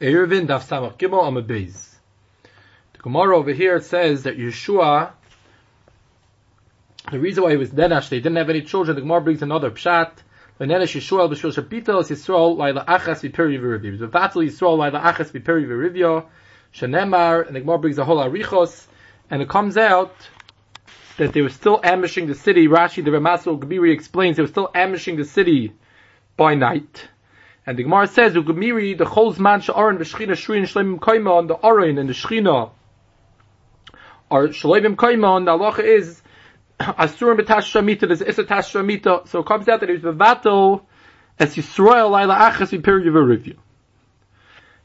Eruvin 0.00 0.46
Daf 0.46 0.64
Samach 0.64 0.96
Gimel 0.96 1.24
Amud. 1.24 1.48
The 1.48 2.98
Gemara 3.00 3.36
over 3.36 3.52
here 3.52 3.80
says 3.80 4.22
that 4.22 4.38
Yeshua, 4.38 5.10
the 7.10 7.18
reason 7.18 7.42
why 7.42 7.50
he 7.50 7.56
was 7.56 7.70
Nenash, 7.70 8.08
they 8.08 8.18
didn't 8.18 8.36
have 8.36 8.48
any 8.48 8.62
children, 8.62 8.94
the 8.94 9.00
Gemara 9.00 9.22
brings 9.22 9.42
another 9.42 9.72
pshat. 9.72 10.12
Nenash 10.60 10.94
Yeshua 10.94 11.28
b'shul 11.28 11.52
shapitel 11.52 12.00
is 12.00 12.10
Yisrael 12.10 12.56
laila 12.56 12.84
achas 12.84 13.28
v'peri 13.28 13.56
a 13.56 14.06
vatal 14.06 14.46
Yisrael 14.46 14.78
laila 14.78 15.00
achas 15.00 15.32
v'peri 15.32 15.66
v'rivya. 15.66 16.26
Shenemar, 16.72 17.48
and 17.48 17.56
the 17.56 17.60
Gemara 17.60 17.78
brings 17.80 17.98
a 17.98 18.04
whole 18.04 18.18
arichos, 18.18 18.86
and 19.30 19.42
it 19.42 19.48
comes 19.48 19.76
out 19.76 20.14
that 21.16 21.32
they 21.32 21.42
were 21.42 21.48
still 21.48 21.80
ambushing 21.82 22.28
the 22.28 22.36
city. 22.36 22.68
Rashi, 22.68 23.04
the 23.04 23.10
Ramasul 23.10 23.58
Gabiri 23.58 23.92
explains 23.92 24.36
they 24.36 24.42
were 24.42 24.48
still 24.48 24.70
ambushing 24.72 25.16
the 25.16 25.24
city 25.24 25.72
by 26.36 26.54
night. 26.54 27.08
And 27.68 27.78
the 27.78 27.82
Gemara 27.82 28.06
says, 28.06 28.32
"Ugemiri 28.32 28.96
the 28.96 29.04
cholz 29.04 29.38
man 29.38 29.60
she'aron 29.60 29.98
v'shchina 29.98 30.30
shrin 30.30 30.62
shleimim 30.62 30.98
kaima 30.98 31.46
the 31.46 31.54
aron 31.56 31.98
and 31.98 32.08
the 32.08 32.14
shchina 32.14 32.70
are 34.30 34.48
shleimim 34.48 34.96
kaima 34.96 35.44
the 35.44 35.50
halacha 35.50 35.84
is 35.84 36.22
asurim 36.80 37.38
b'tash 37.38 37.68
shamita. 37.70 38.08
There's 38.08 38.22
isa 38.22 38.44
tash 38.44 38.72
shamita. 38.72 39.28
So 39.28 39.40
it 39.40 39.46
comes 39.46 39.68
out 39.68 39.80
that 39.80 39.90
he 39.90 39.96
was 39.96 40.02
bevatel 40.02 40.80
as 41.38 41.56
Yisrael 41.56 42.10
laila 42.10 42.36
achas 42.36 42.70
v'period 42.70 43.08
of 43.08 43.16
a 43.16 43.22
review. 43.22 43.58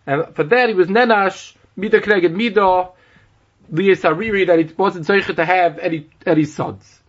And 0.06 0.36
for 0.36 0.44
that 0.44 0.68
he 0.68 0.76
was 0.76 0.90
nenash 0.90 1.56
mida 1.78 2.02
kneged 2.02 2.34
mida 2.34 2.90
liyas 3.72 4.02
ariri 4.02 4.48
that 4.48 4.60
he 4.60 4.66
wasn't 4.76 5.08
zeicha 5.08 5.34
to 5.34 5.46
have 5.46 5.80
any 5.80 6.10
any 6.26 6.44
sons. 6.44 7.00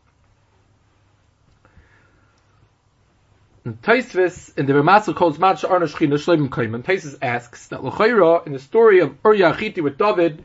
Taisvis 3.66 4.56
in 4.58 4.66
the 4.66 4.74
Ramasel 4.74 5.16
calls 5.16 5.38
Matcha 5.38 5.70
Arna 5.70 5.86
Shechina 5.86 6.18
Shleim 6.18 6.50
Kaiman. 6.50 6.82
Taisvis 6.82 7.16
asks 7.22 7.68
that 7.68 7.82
L'chayra 7.82 8.46
in 8.46 8.52
the 8.52 8.58
story 8.58 9.00
of 9.00 9.16
Uriah 9.24 9.54
Achiti 9.54 9.82
with 9.82 9.96
David, 9.96 10.44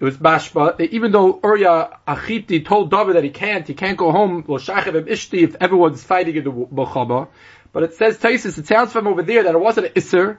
it 0.00 0.04
was 0.04 0.16
Bashba. 0.16 0.80
Even 0.80 1.12
though 1.12 1.40
Uriah 1.44 1.98
Achiti 2.08 2.64
told 2.64 2.90
David 2.90 3.16
that 3.16 3.24
he 3.24 3.28
can't, 3.28 3.68
he 3.68 3.74
can't 3.74 3.98
go 3.98 4.12
home 4.12 4.46
L'shachev 4.48 4.94
Ishti 5.08 5.42
if 5.42 5.56
everyone's 5.60 6.02
fighting 6.02 6.36
in 6.36 6.44
the 6.44 6.50
Melchama. 6.50 7.28
But 7.72 7.82
it 7.82 7.94
says 7.94 8.16
Taisus, 8.16 8.56
it 8.56 8.66
sounds 8.66 8.92
from 8.92 9.06
over 9.06 9.22
there 9.22 9.42
that 9.42 9.54
it 9.54 9.60
wasn't 9.60 9.88
an 9.88 9.92
Isser. 9.92 10.38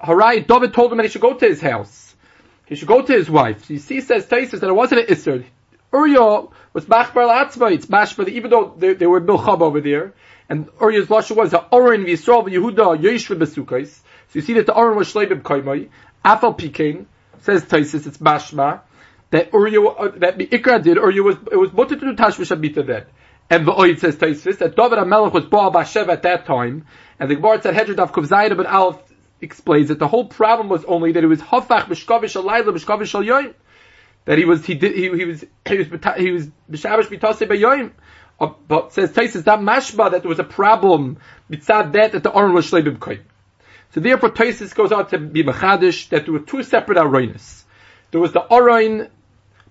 Harai, 0.00 0.46
David 0.46 0.72
told 0.72 0.92
him 0.92 0.98
that 0.98 1.04
he 1.04 1.10
should 1.10 1.20
go 1.20 1.34
to 1.34 1.46
his 1.46 1.60
house. 1.60 2.14
He 2.66 2.76
should 2.76 2.86
go 2.86 3.02
to 3.02 3.12
his 3.12 3.28
wife. 3.28 3.68
You 3.68 3.78
see, 3.78 4.00
says 4.02 4.26
Taisus 4.26 4.60
that 4.60 4.68
it 4.68 4.72
wasn't 4.72 5.00
an 5.00 5.06
Isser. 5.08 5.44
Uriah 5.92 6.46
was 6.72 6.84
Machbar 6.84 7.26
Latzma, 7.26 7.72
it's 7.72 7.86
Mashbar, 7.86 8.28
even 8.28 8.50
though 8.50 8.72
they, 8.78 8.94
they 8.94 9.06
were 9.06 9.20
Milchab 9.20 9.62
over 9.62 9.80
there. 9.80 10.12
And 10.48 10.68
Uriah's 10.80 11.06
lashon 11.06 11.36
was 11.36 11.50
the 11.52 11.64
Oren 11.70 12.04
v'Yisrael 12.04 12.48
v'Yehuda 12.48 13.00
Yeshve 13.00 13.38
Besukais. 13.38 13.88
So 13.88 14.02
you 14.34 14.40
see 14.42 14.54
that 14.54 14.66
the 14.66 14.74
Oren 14.74 14.96
was 14.96 15.12
Shleibim 15.12 15.42
Kaimai. 15.42 15.88
Afal 16.24 16.58
Pikain 16.58 17.06
says 17.40 17.64
Taisis, 17.64 18.06
it's 18.06 18.18
Mashma 18.18 18.80
that 19.30 19.52
Uriah 19.52 19.82
uh, 19.82 20.12
that 20.18 20.38
the 20.38 20.46
Ikra 20.46 20.82
did. 20.82 20.96
Uriah 20.96 21.22
was 21.22 21.36
it 21.50 21.56
was 21.56 21.72
mutter 21.72 21.96
to 21.96 22.00
do 22.00 22.14
Tashmish 22.14 22.54
Abita 22.56 22.86
then. 22.86 23.04
And 23.50 23.66
the 23.66 23.72
Oid 23.72 23.98
says 23.98 24.16
Taisis 24.16 24.58
that 24.58 24.76
David 24.76 24.98
Amelech 24.98 25.32
was 25.32 25.44
Baal 25.46 25.72
Bashev 25.72 26.08
at 26.08 26.22
that 26.22 26.46
time, 26.46 26.86
and 27.18 27.30
the 27.30 27.34
Gemara 27.34 27.60
said 27.60 27.74
Hedred 27.74 27.96
Kuvzayda, 27.96 28.56
but 28.56 28.66
Aleph 28.66 28.98
explains 29.40 29.88
that 29.88 29.98
the 29.98 30.08
whole 30.08 30.26
problem 30.26 30.68
was 30.68 30.84
only 30.84 31.12
that 31.12 31.24
it 31.24 31.26
was 31.26 31.40
Hafach 31.40 31.86
B'Shkavish 31.86 32.40
Alayla 32.40 32.74
B'Shkavish 32.76 33.14
Al 33.14 33.52
that 34.24 34.38
he 34.38 34.44
was 34.44 34.64
he 34.64 34.74
did 34.74 34.94
he, 34.94 35.10
he 35.10 35.24
was 35.24 35.44
he 35.66 35.78
was 35.78 35.88
he 36.16 36.30
was 36.30 36.46
B'Shavish 36.70 37.08
B'Tase 37.08 37.48
B'Yoyim. 37.48 37.90
But 38.38 38.92
says 38.92 39.12
Taisus 39.12 39.44
that 39.44 39.60
mashba 39.60 40.10
that 40.10 40.22
there 40.22 40.28
was 40.28 40.38
a 40.38 40.44
problem 40.44 41.18
mitzad 41.50 41.92
that 41.92 42.12
that 42.12 42.22
the 42.22 42.32
Aron 42.32 42.52
was 42.52 42.70
shleibim 42.70 42.98
koy. 42.98 43.20
So 43.92 44.00
therefore 44.00 44.30
Taisus 44.30 44.74
goes 44.74 44.92
on 44.92 45.06
to 45.08 45.18
be 45.18 45.44
machadish 45.44 46.08
that 46.08 46.24
there 46.24 46.32
were 46.32 46.40
two 46.40 46.62
separate 46.62 46.98
aroinas. 46.98 47.62
There 48.10 48.20
was 48.20 48.32
the 48.32 48.44
Aron 48.52 49.08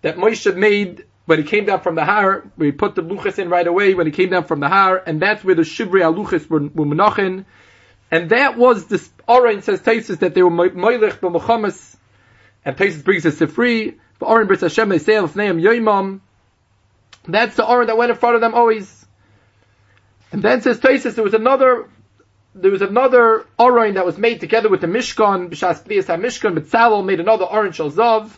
that 0.01 0.17
Moshe 0.17 0.55
made 0.55 1.05
when 1.25 1.39
he 1.39 1.45
came 1.45 1.65
down 1.65 1.81
from 1.81 1.95
the 1.95 2.03
Har, 2.03 2.43
where 2.55 2.65
he 2.65 2.71
put 2.71 2.95
the 2.95 3.01
luchas 3.01 3.39
in 3.39 3.49
right 3.49 3.65
away 3.65 3.93
when 3.93 4.05
he 4.05 4.11
came 4.11 4.29
down 4.29 4.43
from 4.43 4.59
the 4.59 4.67
Har, 4.67 4.97
and 4.97 5.21
that's 5.21 5.43
where 5.43 5.55
the 5.55 5.61
shibri 5.61 6.01
aluchas 6.01 6.49
were, 6.49 6.59
were 6.59 6.85
menachin. 6.85 7.45
And 8.11 8.29
that 8.29 8.57
was 8.57 8.85
this 8.87 9.09
Aron 9.27 9.61
says 9.61 9.81
Taisus 9.81 10.19
that 10.19 10.33
they 10.33 10.43
were 10.43 10.51
moilech 10.51 11.19
b'mechamas, 11.19 11.95
and 12.65 12.77
Taisus 12.77 13.03
brings 13.03 13.25
us 13.25 13.37
to 13.39 13.47
free. 13.47 13.95
The 14.19 14.27
Aron 14.27 14.47
bris 14.47 14.61
Hashem 14.61 14.89
they 14.89 14.99
say 14.99 15.13
Yoimam. 15.13 16.19
That's 17.27 17.55
the 17.55 17.67
aron 17.67 17.87
that 17.87 17.97
went 17.97 18.11
in 18.11 18.17
front 18.17 18.35
of 18.35 18.41
them 18.41 18.53
always. 18.53 19.05
And 20.31 20.41
then 20.41 20.61
says 20.61 20.79
Taisus, 20.79 21.15
there 21.15 21.23
was 21.23 21.33
another, 21.33 21.89
there 22.55 22.71
was 22.71 22.81
another 22.81 23.45
aron 23.59 23.95
that 23.95 24.05
was 24.05 24.17
made 24.17 24.39
together 24.39 24.69
with 24.69 24.81
the 24.81 24.87
Mishkan, 24.87 25.49
B'shas 25.49 25.83
Kliyas 25.83 26.05
HaMishkan, 26.05 26.57
B'tzalel 26.57 27.05
made 27.05 27.19
another 27.19 27.45
aron 27.49 27.71
Shalzav. 27.71 28.29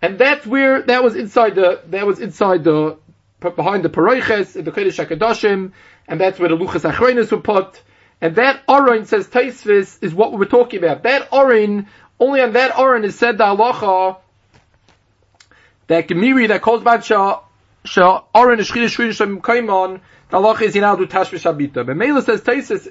And 0.00 0.18
that's 0.18 0.46
where, 0.46 0.82
that 0.82 1.02
was 1.02 1.16
inside 1.16 1.54
the, 1.54 1.82
that 1.88 2.06
was 2.06 2.20
inside 2.20 2.64
the, 2.64 2.98
behind 3.40 3.84
the 3.84 3.88
Paroiches, 3.88 4.56
in 4.56 4.64
the 4.64 4.70
Kodesh 4.70 5.04
HaKadoshim, 5.04 5.72
and 6.08 6.20
that's 6.20 6.38
where 6.38 6.48
the 6.48 6.56
Luchas 6.56 6.90
Achronis 6.90 7.30
were 7.32 7.40
put. 7.40 7.82
And 8.20 8.36
that 8.36 8.62
aron, 8.68 9.04
says 9.04 9.26
Taisvis, 9.26 10.02
is 10.02 10.14
what 10.14 10.32
we 10.32 10.38
were 10.38 10.46
talking 10.46 10.82
about. 10.82 11.02
That 11.02 11.28
aron, 11.32 11.88
only 12.18 12.40
on 12.40 12.52
that 12.52 12.78
aron 12.78 13.04
is 13.04 13.18
said 13.18 13.36
the 13.36 13.44
halacha, 13.44 14.18
that 15.88 16.08
Gemiri 16.08 16.48
that 16.48 16.62
calls 16.62 16.82
Badsha 16.82 17.42
Oren 18.34 18.58
Shchina 18.58 18.88
Shrin 18.88 19.12
Shem 19.12 19.40
Kaimon, 19.40 20.00
the 20.30 20.36
Allah 20.36 20.60
is 20.62 20.74
Yinal 20.74 20.98
Tashmish 21.06 21.44
Habita. 21.44 21.86
But 21.86 21.96
Mela 21.96 22.22
says 22.22 22.42
Taisus, 22.42 22.88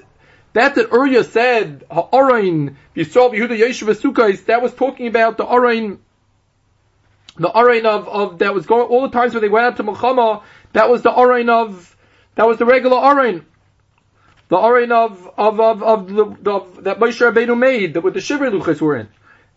that 0.52 0.74
that 0.74 0.90
Uriah 0.90 1.24
said, 1.24 1.84
Ha'orain, 1.90 2.76
Yisrael 2.96 3.32
Yehuda 3.32 3.58
Yeshiva 3.58 3.94
Sukkais, 3.94 4.46
that 4.46 4.62
was 4.62 4.74
talking 4.74 5.06
about 5.06 5.36
the 5.36 5.44
Orain, 5.44 5.98
the 7.36 7.48
Orain 7.48 7.84
of, 7.84 8.08
of, 8.08 8.38
that 8.38 8.54
was 8.54 8.64
going, 8.64 8.88
all 8.88 9.02
the 9.02 9.10
times 9.10 9.34
when 9.34 9.42
they 9.42 9.50
went 9.50 9.66
out 9.66 9.76
to 9.76 9.84
Milchama, 9.84 10.42
that 10.72 10.88
was 10.88 11.02
the 11.02 11.10
Orain 11.10 11.50
of, 11.50 11.94
that 12.36 12.46
was 12.46 12.58
the 12.58 12.64
regular 12.64 12.96
Orain. 12.96 13.44
The 14.48 14.56
Orain 14.56 14.92
of, 14.92 15.28
of, 15.36 15.60
of, 15.60 15.82
of, 15.82 16.08
the, 16.08 16.50
of, 16.50 16.84
that 16.84 17.00
Moshe 17.00 17.20
Rabbeinu 17.20 17.58
made, 17.58 17.94
that 17.94 18.00
with 18.02 18.14
the 18.14 18.20
Shiver 18.20 18.50
Luchas 18.50 18.80
were 18.80 18.96
in. 18.96 19.08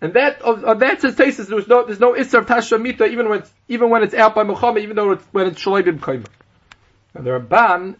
And 0.02 0.14
that 0.14 0.42
of 0.42 0.80
that 0.80 1.02
says 1.02 1.16
Taisus, 1.16 1.48
there's 1.48 1.68
no 1.68 1.86
there's 1.86 2.00
no 2.00 2.14
Isser 2.14 2.40
of 2.40 2.46
Tashamita 2.46 3.10
even 3.10 3.28
when 3.28 3.40
it's 3.40 3.52
even 3.68 3.90
when 3.90 4.04
it's 4.04 4.14
out 4.14 4.34
by 4.34 4.44
Milchama, 4.44 4.82
even 4.82 4.96
though 4.96 5.12
it's 5.12 5.26
when 5.32 5.48
it's 5.48 5.62
Shalaybim 5.62 6.00
Kaima. 6.00 6.28
And 7.14 7.26
the 7.26 7.32
Ramban 7.32 7.96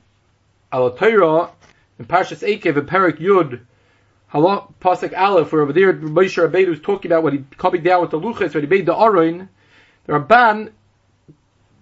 al 0.72 0.88
in 0.88 2.06
Parshas 2.06 2.48
Ekev 2.48 2.78
and 2.78 2.88
Perik 2.88 3.20
Yud 3.20 3.62
Halach 4.34 4.72
Pasuk 4.80 5.18
Aleph, 5.18 5.52
where 5.52 5.62
over 5.62 5.74
there 5.74 5.94
Moshe 5.94 6.42
Rabbeinu 6.42 6.70
was 6.70 6.80
talking 6.80 7.12
about 7.12 7.24
when 7.24 7.34
he 7.34 7.44
coming 7.58 7.84
down 7.84 8.02
with 8.02 8.12
the 8.12 8.20
Luchas, 8.20 8.54
when 8.54 8.64
he 8.64 8.70
made 8.70 8.86
the 8.86 8.96
Aron, 8.96 9.50
the 10.06 10.14
Ramban 10.14 10.72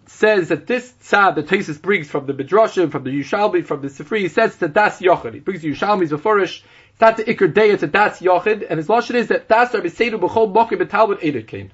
says 0.08 0.48
that 0.50 0.66
this 0.66 0.92
tzad 1.04 1.36
that 1.36 1.48
Taisus 1.48 1.82
brings 1.82 2.10
from 2.10 2.26
the 2.26 2.34
Midrashim, 2.34 2.92
from 2.92 3.04
the 3.04 3.10
Yushalmi, 3.10 3.66
from 3.66 3.82
the 3.82 3.90
Sifri, 3.90 4.20
he 4.20 4.28
says 4.30 4.56
to 4.58 4.68
Das 4.70 5.00
Yochid. 5.00 5.34
He 5.34 5.40
brings 5.42 5.62
the 5.62 5.72
Yushalmi's 5.72 6.12
Beforish, 6.12 6.64
not 7.00 7.18
the 7.18 7.24
Iker 7.24 7.56
it's 7.56 7.84
a 7.84 7.88
Das 7.88 8.20
Yochid, 8.20 8.66
and 8.68 8.78
his 8.78 8.88
lashon 8.88 9.16
is 9.16 9.28
that 9.28 9.48
Das 9.48 9.74
Rabbi 9.74 9.88
Seidu 9.88 10.20
B'chol 10.20 10.54
Mokim 10.54 10.82
B'Talmud 10.82 11.24
Eder 11.24 11.42
came. 11.42 11.72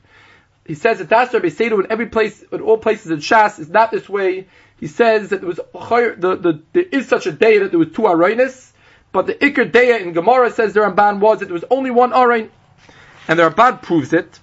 He 0.66 0.75
says 0.75 1.00
that 1.00 1.09
Das 1.09 1.34
Rabbi 1.34 1.47
Seidu 1.47 1.84
in 1.84 1.91
every 1.91 2.07
place, 2.07 2.41
in 2.51 2.61
all 2.61 2.78
places 2.78 3.11
in 3.11 3.19
Shas, 3.19 3.59
is 3.59 3.69
not 3.69 3.91
this 3.91 4.09
way. 4.09 4.47
He 4.79 4.88
says 4.88 5.29
that 5.29 5.41
there 5.41 5.47
was, 5.47 5.57
the, 5.57 6.38
the, 6.41 6.62
there 6.73 6.83
is 6.83 7.07
such 7.07 7.25
a 7.25 7.31
day 7.31 7.59
that 7.59 7.72
there 7.72 7.79
was 7.79 7.91
two 7.91 8.01
Arainis, 8.03 8.72
but 9.13 9.28
the 9.28 9.35
Iker 9.35 9.72
Day 9.72 10.01
in 10.01 10.13
Gemara 10.13 10.51
says 10.51 10.73
the 10.73 10.81
Ramban 10.81 11.19
was 11.19 11.39
that 11.39 11.45
there 11.45 11.53
was 11.53 11.66
only 11.69 11.91
one 11.91 12.12
Arain. 12.12 12.50
And 13.28 13.39
the 13.39 13.50
Ramban 13.50 13.81
proves 13.81 14.12
it 14.12 14.39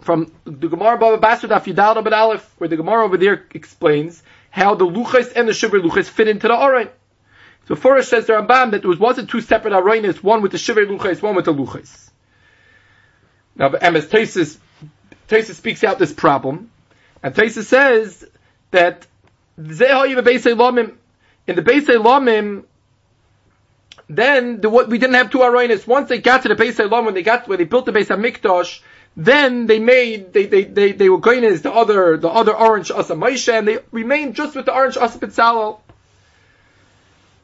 from 0.00 0.32
the 0.44 0.68
Gemara 0.68 0.96
Baba 0.96 1.18
Basra 1.18 1.48
Daf 1.48 1.64
Yudal 1.64 1.96
Abed 1.96 2.12
Aleph, 2.12 2.54
where 2.58 2.68
the 2.68 2.76
Gemara 2.76 3.04
over 3.04 3.18
there 3.18 3.44
explains 3.52 4.22
how 4.50 4.74
the 4.74 4.86
Luchas 4.86 5.32
and 5.36 5.46
the 5.46 5.52
Shivr 5.52 5.82
Luchas 5.82 6.08
fit 6.08 6.28
into 6.28 6.48
the 6.48 6.54
Arain. 6.54 6.88
So 7.70 7.76
Forish 7.76 8.06
says 8.06 8.26
the 8.26 8.32
Ramban 8.32 8.72
that 8.72 8.80
there 8.80 8.88
was 8.88 8.98
wasn't 8.98 9.30
two 9.30 9.40
separate 9.40 9.72
Arainis, 9.72 10.24
one 10.24 10.42
with 10.42 10.50
the 10.50 10.58
Shivr 10.58 10.86
Luchas, 10.86 11.22
one 11.22 11.36
with 11.36 11.44
the 11.44 11.54
Luchas. 11.54 12.10
Now, 13.54 13.72
and 13.74 13.96
as 13.96 14.06
Tesis, 14.06 14.58
Tesis 15.28 15.54
speaks 15.54 15.84
out 15.84 15.96
this 15.96 16.12
problem, 16.12 16.72
and 17.22 17.32
Tesis 17.32 17.66
says 17.66 18.26
that 18.72 19.06
in 19.56 19.68
the 19.68 19.74
Beisei 19.74 20.56
Lamim, 22.02 22.64
then 24.08 24.60
the, 24.60 24.68
we 24.68 24.98
didn't 24.98 25.14
have 25.14 25.30
two 25.30 25.38
Arainis. 25.38 25.86
Once 25.86 26.08
they 26.08 26.18
got 26.18 26.42
to 26.42 26.48
the 26.48 26.56
Beisei 26.56 26.88
Lamim, 26.88 27.04
when 27.04 27.14
they 27.14 27.22
got, 27.22 27.46
when 27.46 27.58
they 27.58 27.66
built 27.66 27.86
the 27.86 27.92
Beis 27.92 28.08
HaMikdash, 28.08 28.80
then 29.16 29.68
they 29.68 29.78
made 29.78 30.32
they 30.32 30.46
they 30.46 30.64
they, 30.64 30.90
they 30.90 31.08
were 31.08 31.18
going 31.18 31.44
as 31.44 31.62
the 31.62 31.70
other 31.72 32.16
the 32.16 32.28
other 32.28 32.52
Oren 32.52 32.80
asa 32.80 33.14
Moshe, 33.14 33.52
and 33.52 33.68
they 33.68 33.78
remained 33.92 34.34
just 34.34 34.56
with 34.56 34.66
the 34.66 34.74
Oren 34.74 34.92
asa 35.00 35.20
Pitzalel. 35.20 35.78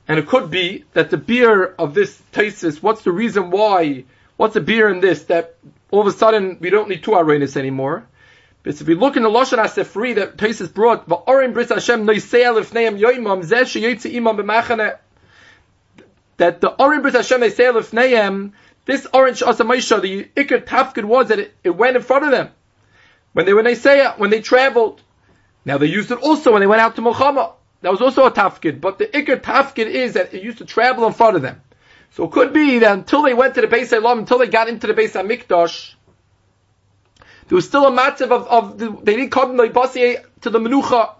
And 0.08 0.18
it 0.18 0.26
could 0.26 0.50
be 0.50 0.84
that 0.92 1.10
the 1.10 1.16
beer 1.16 1.64
of 1.64 1.94
this 1.94 2.20
Taisis, 2.32 2.82
what's 2.82 3.02
the 3.02 3.12
reason 3.12 3.50
why? 3.50 4.04
What's 4.36 4.54
the 4.54 4.60
beer 4.60 4.88
in 4.88 5.00
this 5.00 5.24
that 5.24 5.56
all 5.90 6.00
of 6.00 6.06
a 6.06 6.12
sudden 6.12 6.58
we 6.60 6.70
don't 6.70 6.88
need 6.88 7.02
two 7.02 7.14
arenas 7.14 7.56
anymore? 7.56 8.06
But 8.62 8.80
if 8.80 8.86
we 8.86 8.94
look 8.94 9.16
in 9.16 9.22
the 9.22 9.28
Lashon 9.28 9.58
HaSefri 9.58 10.14
that 10.16 10.36
Taisis 10.36 10.72
brought, 10.72 11.08
that 11.08 11.10
the 11.10 11.32
Orim 11.32 11.52
bris 11.52 11.68
Hashem 11.70 12.06
noisei 12.06 12.44
alef 12.44 12.72
this 18.86 19.06
Oren 19.12 19.34
Asamaisha, 19.34 20.00
the 20.00 20.24
Iker 20.36 20.64
Tafkid 20.64 21.04
was 21.04 21.28
that 21.28 21.40
it, 21.40 21.54
it, 21.64 21.70
went 21.70 21.96
in 21.96 22.02
front 22.02 22.24
of 22.24 22.30
them. 22.30 22.50
When 23.32 23.44
they 23.44 23.52
were 23.52 23.66
in 23.66 23.76
when 24.16 24.30
they 24.30 24.40
traveled. 24.40 25.02
Now 25.64 25.78
they 25.78 25.86
used 25.86 26.10
it 26.12 26.18
also 26.18 26.52
when 26.52 26.60
they 26.60 26.66
went 26.66 26.80
out 26.80 26.94
to 26.96 27.02
Milchama. 27.02 27.52
That 27.82 27.90
was 27.90 28.00
also 28.00 28.24
a 28.24 28.30
Tafkid. 28.30 28.80
But 28.80 28.98
the 28.98 29.06
Iker 29.06 29.40
Tafkid 29.40 29.86
is 29.86 30.14
that 30.14 30.34
it 30.34 30.42
used 30.42 30.58
to 30.58 30.64
travel 30.64 31.06
in 31.06 31.12
front 31.12 31.36
of 31.36 31.42
them. 31.42 31.60
So 32.12 32.24
it 32.24 32.32
could 32.32 32.52
be 32.52 32.78
that 32.78 32.92
until 32.92 33.22
they 33.22 33.34
went 33.34 33.54
to 33.56 33.60
the 33.60 33.66
Beis 33.66 33.92
Elam, 33.92 34.20
until 34.20 34.38
they 34.38 34.48
got 34.48 34.68
into 34.68 34.86
the 34.86 34.94
Beis 34.94 35.12
Hamikdash, 35.12 35.94
there 37.48 37.56
was 37.56 37.66
still 37.66 37.86
a 37.86 37.92
matzav 37.92 38.30
of, 38.30 38.48
of 38.48 38.78
the, 38.78 38.90
they 39.02 39.16
didn't 39.16 39.30
come 39.30 39.56
to 39.56 39.62
the 39.62 40.58
Menucha, 40.58 41.14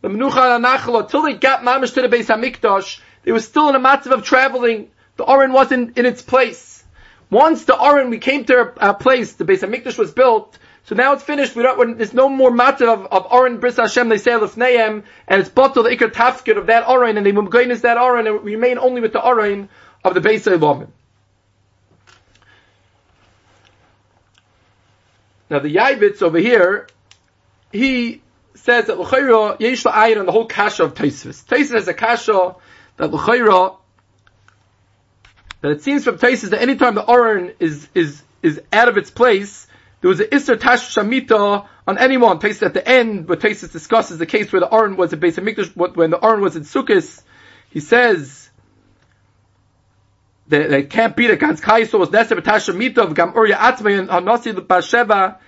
the 0.00 0.08
Menucha 0.08 0.56
and 0.56 0.64
Nachla, 0.64 1.02
until 1.02 1.22
they 1.22 1.34
got 1.34 1.62
Mamish 1.62 1.94
to 1.94 2.02
the 2.02 2.08
Beis 2.08 2.26
Hamikdash, 2.26 3.00
they 3.24 3.32
were 3.32 3.40
still 3.40 3.68
in 3.68 3.74
a 3.74 3.80
matzav 3.80 4.12
of 4.12 4.22
traveling. 4.22 4.90
The 5.16 5.24
Oren 5.24 5.52
wasn't 5.52 5.98
in 5.98 6.06
its 6.06 6.22
place. 6.22 6.84
Once 7.30 7.64
the 7.64 7.78
Oren, 7.78 8.08
we 8.08 8.18
came 8.18 8.44
to 8.44 8.72
a 8.76 8.94
place, 8.94 9.32
the 9.34 9.44
Beis 9.44 9.60
Hamikdash 9.60 9.98
was 9.98 10.12
built, 10.12 10.56
so 10.88 10.94
now 10.94 11.12
it's 11.12 11.22
finished. 11.22 11.54
We 11.54 11.62
don't, 11.62 11.98
there's 11.98 12.14
no 12.14 12.30
more 12.30 12.50
matter 12.50 12.88
of, 12.88 13.04
of 13.12 13.30
Oren 13.30 13.60
Bris 13.60 13.76
Hashem, 13.76 14.08
they 14.08 14.16
say 14.16 14.30
Lefneim, 14.30 15.04
and 15.26 15.40
it's 15.40 15.50
bottled 15.50 15.84
the 15.84 15.90
Iker 15.90 16.10
Tafkid 16.10 16.56
of 16.56 16.68
that 16.68 16.88
Oren, 16.88 17.18
and 17.18 17.26
they 17.26 17.70
is 17.70 17.82
that 17.82 17.98
Oren, 17.98 18.26
and 18.26 18.42
we 18.42 18.54
remain 18.54 18.78
only 18.78 19.02
with 19.02 19.12
the 19.12 19.22
Oren 19.22 19.68
of 20.02 20.14
the 20.14 20.20
Beis 20.20 20.50
Elohim. 20.50 20.90
Now 25.50 25.58
the 25.58 25.74
Yaivitz 25.74 26.22
over 26.22 26.38
here, 26.38 26.88
he 27.70 28.22
says 28.54 28.86
that 28.86 28.98
L'chayra 28.98 29.60
yesh 29.60 29.84
la'ayin 29.84 30.18
on 30.18 30.24
the 30.24 30.32
whole 30.32 30.46
kasha 30.46 30.84
of 30.84 30.94
Taisvis. 30.94 31.44
Taisvis 31.44 31.74
has 31.74 31.88
a 31.88 31.92
kasha 31.92 32.56
that 32.96 33.12
L'chayra, 33.12 33.76
that 35.60 35.70
it 35.70 35.82
seems 35.82 36.04
from 36.04 36.16
Taisvis 36.16 36.48
that 36.48 36.62
anytime 36.62 36.94
the 36.94 37.04
Oren 37.04 37.52
is, 37.60 37.86
is, 37.94 38.22
is 38.42 38.62
out 38.72 38.88
of 38.88 38.96
its 38.96 39.10
place, 39.10 39.66
there 40.00 40.08
was 40.08 40.20
an 40.20 40.26
Isser 40.26 40.58
Tash 40.58 40.94
Shamita 40.94 41.66
on 41.86 41.98
anyone. 41.98 42.38
Taisvis 42.38 42.62
at 42.62 42.74
the 42.74 42.86
end, 42.86 43.26
but 43.26 43.40
Taisvis 43.40 43.72
discusses 43.72 44.18
the 44.18 44.26
case 44.26 44.52
where 44.52 44.60
the 44.60 44.72
Aron 44.72 44.96
was 44.96 45.12
in 45.12 45.20
Beis 45.20 45.34
Hamikdash, 45.34 45.96
when 45.96 46.10
the 46.10 46.24
Aron 46.24 46.40
was 46.40 46.54
in 46.54 46.62
Sukkot, 46.62 47.22
he 47.70 47.80
says 47.80 48.48
that 50.48 50.72
it 50.72 50.90
can't 50.90 51.16
be 51.16 51.26
that 51.26 51.40
Gans 51.40 51.60
Kaiso 51.60 51.98
was 51.98 52.10
Neser 52.10 52.42
Tash 52.42 52.66
Shamita 52.66 52.98
of 52.98 53.14
Gam 53.14 53.32
Urya 53.32 53.56
Atzmei 53.56 53.98
and 53.98 54.08
Hanasi 54.08 54.54
Basheva. 54.54 55.38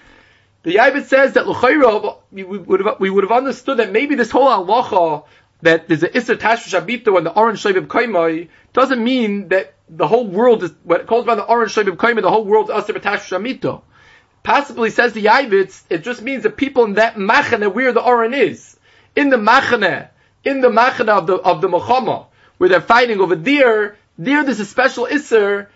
The 0.63 0.75
Yavit 0.75 1.07
says 1.07 1.35
that 1.35 1.47
L'chayro, 1.49 2.19
we 2.31 2.45
would 2.45 2.85
have, 2.85 3.01
we 3.01 3.09
would 3.09 3.25
have 3.25 3.33
understood 3.33 3.79
that 3.79 3.93
maybe 3.93 4.15
this 4.15 4.31
whole 4.31 4.49
halacha 4.49 5.25
that 5.63 5.89
there's 5.89 6.03
an 6.03 6.11
Isser 6.11 6.39
Tash 6.39 6.71
Shamita 6.71 7.13
when 7.13 7.25
the 7.25 7.39
Aron 7.39 7.57
Shavib 7.57 7.87
Kaimai 7.87 8.49
doesn't 8.73 9.03
mean 9.03 9.49
that 9.49 9.75
the 9.89 10.07
whole 10.07 10.27
world 10.27 10.63
is, 10.65 10.73
when 10.85 11.01
it 11.01 11.07
calls 11.07 11.25
by 11.25 11.35
the 11.35 11.47
Aron 11.47 11.69
Shavib 11.69 11.97
Kaimai, 11.97 12.23
the 12.23 12.31
whole 12.31 12.45
world 12.45 12.71
is 12.71 12.85
Asr 12.85 13.01
Tash 13.01 13.31
Shamita. 13.31 13.83
Possibly 14.43 14.91
says 14.91 15.13
the 15.13 15.25
Yavitz, 15.25 15.83
it 15.91 16.03
just 16.03 16.23
means 16.23 16.43
the 16.43 16.51
people 16.51 16.85
in 16.85 16.95
that 16.95 17.17
machane 17.17 17.73
where 17.75 17.93
the 17.93 18.03
Oren 18.03 18.35
is. 18.35 18.77
In 19.15 19.29
the 19.29 19.37
machane, 19.37 20.09
in 20.45 20.61
the 20.61 20.69
machane 20.69 21.09
of 21.09 21.27
the, 21.27 21.37
of 21.37 21.61
the 21.61 21.69
Milchama, 21.69 22.27
where 22.59 22.71
they're 22.71 22.81
fighting 22.81 23.21
over 23.21 23.37
there, 23.37 23.97
there 24.19 24.45
there's 24.45 24.61
a 24.61 24.65
special 24.65 25.07
Isser, 25.07 25.67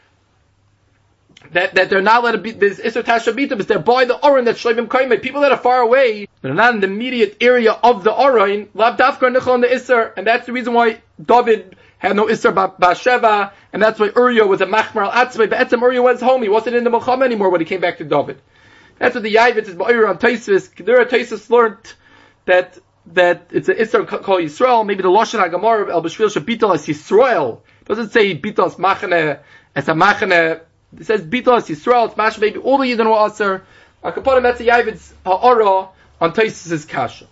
that, 1.53 1.75
that 1.75 1.91
they're 1.91 2.03
not 2.03 2.23
allowed 2.23 2.33
to 2.33 2.39
be, 2.39 2.53
there's 2.53 2.79
Isser 2.79 3.03
Tashabitim, 3.03 3.61
is 3.61 3.67
they're 3.67 3.79
by 3.79 4.07
the 4.07 4.17
Oren 4.25 4.47
that 4.47 4.57
Shloimim 4.57 4.87
Kaimeh. 4.87 5.21
People 5.21 5.43
that 5.43 5.53
are 5.53 5.59
far 5.59 5.81
away, 5.81 6.29
that 6.41 6.51
are 6.51 6.55
not 6.55 6.75
in 6.75 6.81
the 6.81 6.87
immediate 6.87 7.37
area 7.41 7.73
of 7.73 8.03
the 8.03 8.13
Oren, 8.13 8.69
Lav 8.75 8.99
Nichol 8.99 9.61
the 9.61 9.67
Isser, 9.67 10.13
and 10.17 10.27
that's 10.27 10.47
the 10.47 10.53
reason 10.53 10.73
why 10.73 11.01
David 11.23 11.77
had 11.99 12.17
no 12.17 12.27
Isser 12.27 12.53
Basheva, 12.79 13.53
and 13.73 13.83
that's 13.83 14.01
why 14.01 14.11
Uriah 14.15 14.47
was 14.47 14.61
a 14.61 14.67
Machmar 14.67 15.05
al-Atzmei, 15.05 15.51
but 15.51 15.59
Etzem 15.59 15.81
Uriah 15.81 16.03
was 16.03 16.21
home, 16.21 16.43
he 16.43 16.49
wasn't 16.49 16.77
in 16.77 16.85
the 16.85 16.91
Muhammad 16.91 17.27
anymore 17.27 17.51
when 17.51 17.61
he 17.61 17.67
came 17.67 17.81
back 17.81 17.99
to 17.99 18.05
David. 18.05 18.41
That's 18.99 19.15
what 19.15 19.25
the 19.25 19.35
Yavitz 19.35 19.69
is 19.69 19.75
Ba'ir 19.75 20.09
on 20.09 20.19
Taisus. 20.19 20.73
Kedura 20.73 21.09
Taisus 21.09 21.51
learned 21.51 21.95
that 22.47 22.79
that 23.07 23.51
it's 23.51 23.69
an 23.69 23.77
Isser 23.77 24.07
called 24.07 24.43
Yisrael. 24.43 24.87
Maybe 24.87 25.03
the 25.03 25.09
Lashon 25.09 25.47
Hagamar 25.47 25.83
of 25.83 25.91
El 25.91 26.03
Bishvil 26.03 26.33
Shabital 26.33 26.75
as 26.75 26.87
Yisrael. 26.87 27.61
It 27.83 27.89
doesn't 27.89 28.11
say 28.11 28.39
Bital 28.39 28.67
as 28.67 28.77
Machane 28.77 29.41
as 29.75 29.89
a 29.89 29.93
Machane. 29.93 30.61
It 30.99 31.05
says 31.05 31.23
Bital 31.23 31.57
as 31.59 31.69
Yisrael. 31.69 32.07
It's 32.07 32.17
Mash 32.17 32.39
maybe 32.39 32.59
all 32.59 32.79
the 32.79 32.91
Yidden 32.91 33.07
were 33.07 33.27
Aser. 33.27 33.65
Akaponim 34.03 34.43
that's 34.43 34.59
the 34.59 34.69
Yavitz 34.69 35.13
Ha'ara 35.27 35.89
on 36.21 36.33
Taisus's 36.33 36.85
Kasha. 36.85 37.27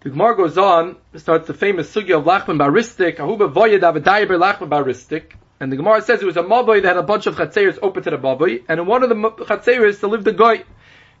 The 0.00 0.10
Gemara 0.10 0.36
goes 0.36 0.58
on, 0.58 0.96
starts 1.14 1.46
the 1.46 1.54
famous 1.54 1.94
sugya 1.94 2.18
of 2.18 2.24
Lachman 2.24 2.58
Baristik, 2.58 3.18
Ahuba 3.18 3.52
Voyed 3.52 3.82
Avadayiber 3.82 4.36
Lachman 4.36 4.68
Baristik. 4.68 5.34
And 5.62 5.70
the 5.70 5.76
Gemara 5.76 6.02
says 6.02 6.20
it 6.20 6.26
was 6.26 6.36
a 6.36 6.42
Maboy 6.42 6.82
that 6.82 6.88
had 6.88 6.96
a 6.96 7.04
bunch 7.04 7.28
of 7.28 7.36
Chatzeris 7.36 7.78
open 7.82 8.02
to 8.02 8.10
the 8.10 8.18
Maboy, 8.18 8.64
and 8.68 8.80
in 8.80 8.86
one 8.86 9.04
of 9.04 9.10
the 9.10 9.14
Chatzeris 9.14 10.00
there 10.00 10.10
lived 10.10 10.26
a 10.26 10.32
guy 10.32 10.64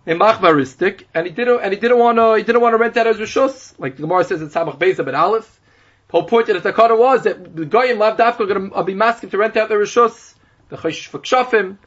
named 0.04 0.20
Machmaristik, 0.20 1.04
and 1.14 1.28
he 1.28 1.32
didn't, 1.32 1.60
and 1.62 1.72
he 1.72 1.78
didn't 1.78 1.96
want 1.96 2.18
to, 2.18 2.34
he 2.34 2.42
didn't 2.42 2.60
want 2.60 2.74
to 2.74 2.78
rent 2.78 2.96
out 2.96 3.06
his 3.06 3.18
Rishus, 3.18 3.72
like 3.78 3.94
the 3.94 4.02
Gemara 4.02 4.24
says 4.24 4.42
in 4.42 4.50
Samach 4.50 4.80
Beza 4.80 5.04
ben 5.04 5.14
Aleph. 5.14 5.60
The 6.08 6.10
whole 6.10 6.24
point 6.24 6.48
of 6.48 6.60
the 6.60 6.72
Takana 6.72 6.98
was 6.98 7.22
that 7.22 7.54
the 7.54 7.64
guy 7.66 7.92
in 7.92 7.98
Lavdafka 7.98 8.40
are 8.40 8.46
going 8.46 8.70
to 8.70 8.74
uh, 8.74 8.82
be 8.82 8.94
masking 8.94 9.30
to 9.30 9.38
rent 9.38 9.56
out 9.56 9.68
their 9.68 9.78
Rishus, 9.78 10.34
the 10.70 10.76
Chash 10.76 11.08
Fakshafim, 11.08 11.78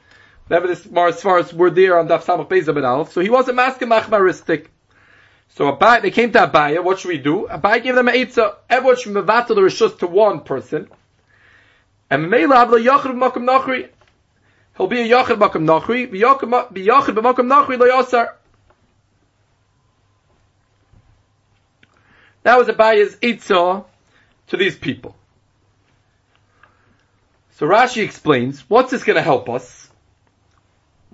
whatever 0.47 0.67
this 0.67 0.85
as 0.85 1.53
we're 1.53 1.71
there 1.71 1.99
on 1.99 2.07
Daf 2.07 2.23
Samach 2.23 2.47
Beza 2.47 2.71
ben 2.71 2.85
Aleph. 2.85 3.11
So 3.11 3.19
he 3.19 3.29
wasn't 3.29 3.57
masking 3.57 3.89
Machmaristik. 3.89 4.67
So 5.49 5.73
Abai, 5.73 6.01
they 6.01 6.11
came 6.11 6.31
to 6.31 6.39
Abaya, 6.39 6.81
what 6.81 6.99
should 6.99 7.09
we 7.09 7.17
do? 7.17 7.49
Abaya 7.51 7.83
gave 7.83 7.95
them 7.95 8.07
an 8.07 8.15
Eitzah, 8.15 8.55
everyone 8.69 8.95
should 8.95 9.13
mevatel 9.13 9.49
the 9.49 9.55
Rishus 9.55 9.99
to 9.99 10.07
one 10.07 10.39
person, 10.39 10.87
and 12.09 12.29
Mela 12.29 12.65
Avla 12.65 12.83
Yachid 12.83 13.15
Makam 13.15 13.43
Nachri. 13.43 13.89
He'll 14.77 14.87
be 14.87 15.01
a 15.01 15.09
Yachid 15.09 15.37
Nachri. 15.37 16.11
Be 16.11 16.21
Nachri. 16.21 18.29
That 22.43 22.59
was 22.59 22.67
Abaya's 22.67 23.15
Eitzah 23.15 23.85
to 24.47 24.57
these 24.57 24.77
people. 24.77 25.15
So 27.53 27.65
Rashi 27.65 28.03
explains, 28.03 28.61
what's 28.69 28.91
this 28.91 29.03
going 29.03 29.15
to 29.15 29.21
help 29.21 29.49
us? 29.49 29.89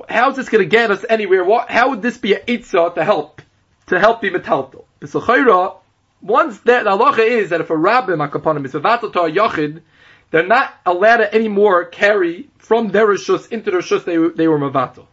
How's 0.09 0.35
this 0.35 0.49
going 0.49 0.63
to 0.63 0.69
get 0.69 0.91
us 0.91 1.05
anywhere? 1.07 1.45
What, 1.45 1.69
how 1.69 1.91
would 1.91 2.01
this 2.01 2.17
be 2.17 2.33
an 2.33 2.41
Eitzah 2.47 2.95
to 2.95 3.05
help, 3.05 3.41
to 3.87 3.99
help 3.99 4.21
be 4.21 4.31
metalto? 4.31 4.85
Once 6.21 6.59
that 6.59 6.85
halacha 6.85 7.25
is 7.25 7.49
that 7.49 7.61
if 7.61 7.69
a 7.69 7.77
rabbi 7.77 8.11
makapanim 8.11 8.65
is 8.65 8.75
a 8.75 8.79
vatal 8.79 9.11
to 9.11 9.21
a 9.21 9.31
yachid, 9.31 9.81
they're 10.31 10.47
not 10.47 10.73
allowed 10.85 11.17
to 11.17 11.33
anymore 11.33 11.85
carry 11.85 12.49
from 12.57 12.89
their 12.89 13.07
rishus 13.07 13.51
into 13.51 13.71
the 13.71 13.77
rishus 13.77 14.03
they, 14.05 14.17
they 14.35 14.47
were 14.47 14.57
mavato. 14.57 15.05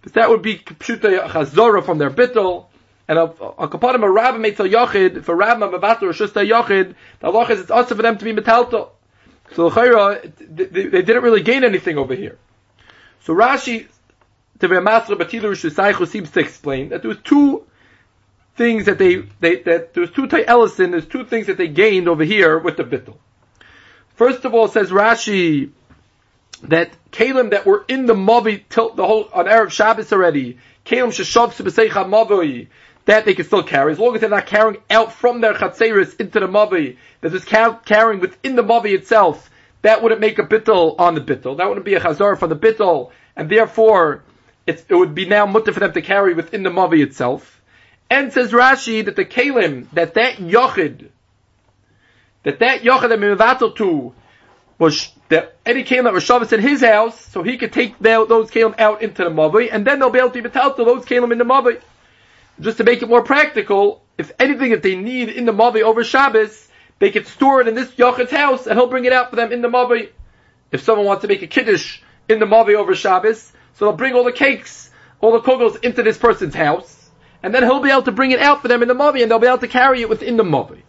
But 0.00 0.14
that 0.14 0.30
would 0.30 0.42
be 0.42 0.58
pshuta 0.58 1.28
chazora 1.28 1.84
from 1.84 1.98
their 1.98 2.10
bittel, 2.10 2.66
and 3.06 3.18
a, 3.18 3.24
a 3.24 3.68
kapadim 3.68 4.02
a 4.04 4.10
rabbi 4.10 4.38
may 4.38 4.52
tell 4.52 4.66
yachid, 4.66 5.16
if 5.16 5.28
a 5.28 5.34
rabbi 5.34 5.66
mavato 5.66 6.02
rishus 6.02 6.32
they 6.32 6.46
yachid, 6.48 6.94
the 7.20 7.26
Allah 7.26 7.50
is 7.50 7.60
it's 7.60 7.70
also 7.70 7.94
for 7.94 8.02
them 8.02 8.16
to 8.18 8.24
be 8.24 8.32
metalto. 8.32 8.90
So 9.54 9.70
chayra, 9.70 10.32
they, 10.38 10.86
they 10.86 11.02
didn't 11.02 11.22
really 11.22 11.42
gain 11.42 11.64
anything 11.64 11.98
over 11.98 12.14
here. 12.14 12.38
So 13.24 13.34
Rashi, 13.34 13.86
the 14.58 14.68
Masra 14.68 15.16
Batilu 15.16 15.52
Rishusaychu 15.52 16.06
seems 16.08 16.30
to 16.30 16.40
explain 16.40 16.88
that 16.90 17.02
there 17.02 17.08
was 17.08 17.18
two 17.22 17.66
things 18.56 18.86
that 18.86 18.98
they, 18.98 19.16
they 19.40 19.56
that 19.62 19.94
there 19.94 20.02
was 20.02 20.10
two 20.10 20.28
Ellison, 20.46 20.90
there's 20.90 21.06
two 21.06 21.24
things 21.24 21.46
that 21.46 21.56
they 21.56 21.68
gained 21.68 22.08
over 22.08 22.24
here 22.24 22.58
with 22.58 22.76
the 22.76 22.84
bittel. 22.84 23.16
First 24.14 24.44
of 24.44 24.54
all, 24.54 24.68
says 24.68 24.90
Rashi 24.90 25.70
that 26.64 26.92
kalim 27.10 27.50
that 27.50 27.66
were 27.66 27.84
in 27.88 28.06
the 28.06 28.14
mavi 28.14 28.62
till 28.68 28.94
the 28.94 29.06
whole 29.06 29.28
on 29.32 29.48
Arab 29.48 29.70
Shabbos 29.70 30.12
already, 30.12 30.58
kalim 30.84 31.08
mavi, 31.12 32.68
that 33.04 33.24
they 33.24 33.34
can 33.34 33.44
still 33.44 33.62
carry 33.62 33.92
as 33.92 33.98
long 33.98 34.14
as 34.14 34.20
they're 34.20 34.30
not 34.30 34.46
carrying 34.46 34.80
out 34.88 35.12
from 35.12 35.40
their 35.40 35.54
chatzeris 35.54 36.20
into 36.20 36.40
the 36.40 36.46
mavi. 36.46 36.96
They're 37.20 37.30
just 37.30 37.46
carrying 37.46 38.20
within 38.20 38.54
the 38.54 38.62
mavi 38.62 38.94
itself. 38.94 39.50
That 39.82 40.02
wouldn't 40.02 40.20
make 40.20 40.38
a 40.38 40.44
bittel 40.44 40.94
on 41.00 41.16
the 41.16 41.20
bittel. 41.20 41.56
That 41.56 41.68
wouldn't 41.68 41.84
be 41.84 41.94
a 41.94 42.00
chazar 42.00 42.38
for 42.38 42.46
the 42.46 42.54
bittel, 42.54 43.10
and 43.34 43.50
therefore 43.50 44.22
it 44.66 44.84
would 44.90 45.14
be 45.14 45.26
now 45.26 45.46
mutter 45.46 45.72
for 45.72 45.80
them 45.80 45.92
to 45.92 46.02
carry 46.02 46.34
within 46.34 46.62
the 46.62 46.70
mavi 46.70 47.02
itself. 47.02 47.60
And 48.08 48.32
says 48.32 48.52
Rashi 48.52 49.04
that 49.06 49.16
the 49.16 49.24
kalim 49.24 49.90
that 49.94 50.14
that 50.14 50.36
yochid 50.36 51.08
that 52.42 52.58
that 52.58 52.82
Yochad 52.82 53.08
that 53.08 53.18
Mivatel 53.18 53.76
to 53.76 54.12
was 54.78 55.12
that 55.28 55.56
any 55.64 55.84
Kalim 55.84 56.04
that 56.04 56.12
was 56.12 56.52
in 56.52 56.60
his 56.60 56.80
house, 56.80 57.18
so 57.26 57.42
he 57.42 57.56
could 57.56 57.72
take 57.72 57.98
those 57.98 58.50
kelim 58.50 58.78
out 58.78 59.00
into 59.00 59.22
the 59.22 59.30
Mavi, 59.30 59.68
and 59.70 59.86
then 59.86 59.98
they'll 59.98 60.10
be 60.10 60.18
able 60.18 60.30
to 60.30 60.42
be 60.42 60.48
to 60.48 60.50
those 60.50 61.04
kelim 61.04 61.30
in 61.30 61.38
the 61.38 61.44
Mavi. 61.44 61.80
Just 62.60 62.78
to 62.78 62.84
make 62.84 63.00
it 63.00 63.08
more 63.08 63.22
practical, 63.22 64.02
if 64.18 64.32
anything 64.38 64.70
that 64.70 64.82
they 64.82 64.96
need 64.96 65.28
in 65.28 65.44
the 65.44 65.52
Mavi 65.52 65.82
over 65.82 66.04
Shabbos, 66.04 66.68
they 66.98 67.10
could 67.10 67.26
store 67.26 67.60
it 67.60 67.68
in 67.68 67.74
this 67.74 67.92
Yochad's 67.92 68.30
house, 68.30 68.66
and 68.66 68.78
he'll 68.78 68.88
bring 68.88 69.04
it 69.04 69.12
out 69.12 69.30
for 69.30 69.36
them 69.36 69.52
in 69.52 69.62
the 69.62 69.68
Mavi. 69.68 70.10
If 70.70 70.82
someone 70.82 71.06
wants 71.06 71.22
to 71.22 71.28
make 71.28 71.42
a 71.42 71.46
Kiddush 71.46 72.00
in 72.28 72.38
the 72.38 72.46
Mavi 72.46 72.74
over 72.74 72.94
Shabbos, 72.94 73.52
so 73.74 73.84
they'll 73.84 73.96
bring 73.96 74.14
all 74.14 74.24
the 74.24 74.32
cakes, 74.32 74.90
all 75.20 75.32
the 75.32 75.40
kugels 75.40 75.82
into 75.82 76.02
this 76.02 76.18
person's 76.18 76.54
house, 76.54 77.10
and 77.42 77.54
then 77.54 77.62
he'll 77.62 77.80
be 77.80 77.90
able 77.90 78.02
to 78.02 78.12
bring 78.12 78.32
it 78.32 78.40
out 78.40 78.62
for 78.62 78.68
them 78.68 78.82
in 78.82 78.88
the 78.88 78.94
Mavi, 78.94 79.22
and 79.22 79.30
they'll 79.30 79.38
be 79.38 79.46
able 79.46 79.58
to 79.58 79.68
carry 79.68 80.02
it 80.02 80.08
within 80.08 80.36
the 80.36 80.44
Mavi. 80.44 80.82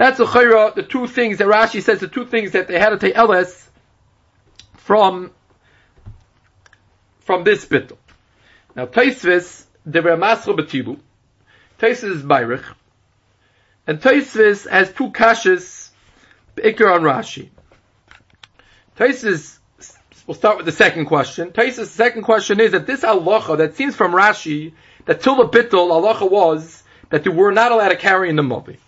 That's 0.00 0.18
a 0.18 0.24
chayra, 0.24 0.74
the 0.74 0.82
two 0.82 1.06
things 1.06 1.36
that 1.36 1.46
Rashi 1.46 1.82
says, 1.82 2.00
the 2.00 2.08
two 2.08 2.24
things 2.24 2.52
that 2.52 2.68
they 2.68 2.78
had 2.78 2.88
to 2.88 2.98
take 2.98 3.14
Eles, 3.16 3.68
from 4.78 5.30
from 7.18 7.44
this 7.44 7.66
bittul. 7.66 7.98
Now 8.74 8.86
Taisvis, 8.86 9.66
they 9.84 10.00
were 10.00 10.16
masro 10.16 10.58
betilu. 10.58 10.98
Taisvis 11.78 12.16
is 12.16 12.22
Bayrich. 12.22 12.64
And 13.86 14.00
Taisvis 14.00 14.66
has 14.70 14.90
two 14.90 15.10
kashas, 15.10 15.90
Ikar 16.56 16.94
on 16.94 17.02
Rashi. 17.02 17.50
Taisvis, 18.96 19.58
we'll 20.26 20.34
start 20.34 20.56
with 20.56 20.64
the 20.64 20.72
second 20.72 21.04
question. 21.04 21.50
Taisvis' 21.50 21.88
second 21.88 22.22
question 22.22 22.58
is 22.58 22.72
that 22.72 22.86
this 22.86 23.02
halacha 23.02 23.58
that 23.58 23.76
seems 23.76 23.94
from 23.96 24.12
Rashi, 24.12 24.72
that 25.04 25.20
till 25.20 25.36
the 25.36 25.48
bittul, 25.50 25.90
halacha 25.90 26.30
was 26.30 26.82
that 27.10 27.22
they 27.22 27.30
were 27.30 27.52
not 27.52 27.70
allowed 27.70 27.90
to 27.90 27.96
carry 27.96 28.30
in 28.30 28.36
the 28.36 28.42
mavi. 28.42 28.78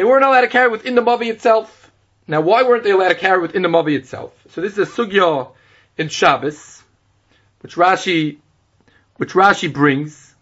They 0.00 0.04
weren't 0.04 0.24
allowed 0.24 0.40
to 0.40 0.48
carry 0.48 0.70
within 0.70 0.94
the 0.94 1.02
mavi 1.02 1.28
itself. 1.30 1.92
Now, 2.26 2.40
why 2.40 2.62
weren't 2.62 2.84
they 2.84 2.90
allowed 2.92 3.10
to 3.10 3.14
carry 3.16 3.38
within 3.42 3.60
the 3.60 3.68
mavi 3.68 3.98
itself? 3.98 4.32
So 4.48 4.62
this 4.62 4.78
is 4.78 4.88
a 4.88 4.90
sugya 4.90 5.52
in 5.98 6.08
Shabbos, 6.08 6.82
which 7.60 7.74
Rashi, 7.74 8.38
which 9.18 9.34
Rashi 9.34 9.70
brings. 9.70 10.34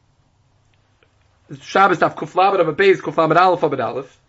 Shabbos 1.60 2.04
of 2.04 2.14
Kuflamet 2.14 2.60
of 2.60 2.68
a 2.68 2.72
base, 2.72 3.00
Kuflamet 3.00 3.34
Aleph 3.34 3.64
of 3.64 3.80
Aleph. 3.80 4.20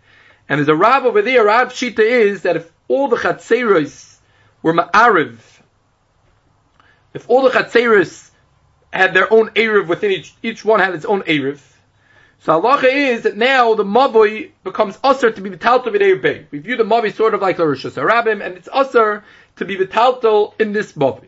And 0.49 0.57
there's 0.57 0.67
a 0.67 0.75
Rav 0.75 1.05
over 1.05 1.21
there, 1.21 1.45
Rav 1.45 1.71
Shita 1.71 1.99
is 1.99 2.41
that 2.41 2.55
if 2.55 2.71
all 2.87 3.07
the 3.07 3.17
Chatzeros 3.17 4.17
were 4.63 4.73
Ma'ariv, 4.73 5.37
if 7.13 7.29
all 7.29 7.43
the 7.43 7.51
Chatzeros 7.51 8.31
had 8.91 9.13
their 9.13 9.31
own 9.31 9.49
Erev 9.49 9.89
within 9.89 10.09
each, 10.09 10.33
each 10.41 10.65
one 10.65 10.79
had 10.79 10.95
its 10.95 11.05
own 11.05 11.21
Erev, 11.21 11.61
so 12.39 12.61
halacha 12.61 12.85
is 12.85 13.23
that 13.23 13.35
now 13.35 13.75
the 13.75 13.83
mavoi 13.83 14.51
becomes 14.63 14.97
usher 15.03 15.29
to 15.29 15.41
be 15.41 15.49
vitalto 15.49 15.87
v'deir 15.87 16.21
bay. 16.21 16.47
We 16.51 16.59
view 16.59 16.77
the 16.77 16.83
mavoi 16.83 17.13
sort 17.13 17.33
of 17.33 17.41
like 17.41 17.57
the 17.57 17.67
Rosh 17.67 17.85
Hashanah 17.85 18.45
and 18.45 18.55
it's 18.55 18.69
usher 18.71 19.25
to 19.57 19.65
be 19.65 19.75
vitalto 19.75 20.53
in 20.59 20.71
this 20.71 20.93
mavoi. 20.93 21.27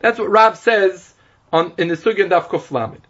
That's 0.00 0.18
what 0.18 0.30
Rab 0.30 0.56
says 0.56 1.12
on 1.52 1.74
in 1.76 1.88
the 1.88 1.96
Sugyan 1.96 2.30
Daf 2.30 2.44
Koflamid. 2.44 3.00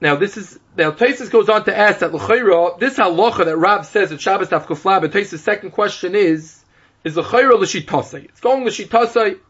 Now 0.00 0.14
this 0.14 0.36
is 0.36 0.60
now 0.76 0.92
Taisus 0.92 1.32
goes 1.32 1.48
on 1.48 1.64
to 1.64 1.76
ask 1.76 1.98
that 1.98 2.14
l'chayra 2.14 2.78
this 2.78 2.96
halacha 2.96 3.44
that 3.46 3.56
Rab 3.56 3.84
says 3.84 4.12
at 4.12 4.20
Shabbos 4.20 4.48
Daf 4.48 4.66
Koflamid. 4.66 5.08
Taisus' 5.08 5.40
second 5.40 5.72
question 5.72 6.14
is 6.14 6.62
is 7.02 7.16
l'chayra 7.16 7.58
l'shitasei. 7.58 8.26
It's 8.26 8.40
going 8.40 8.64
l'shitasei 8.64 9.40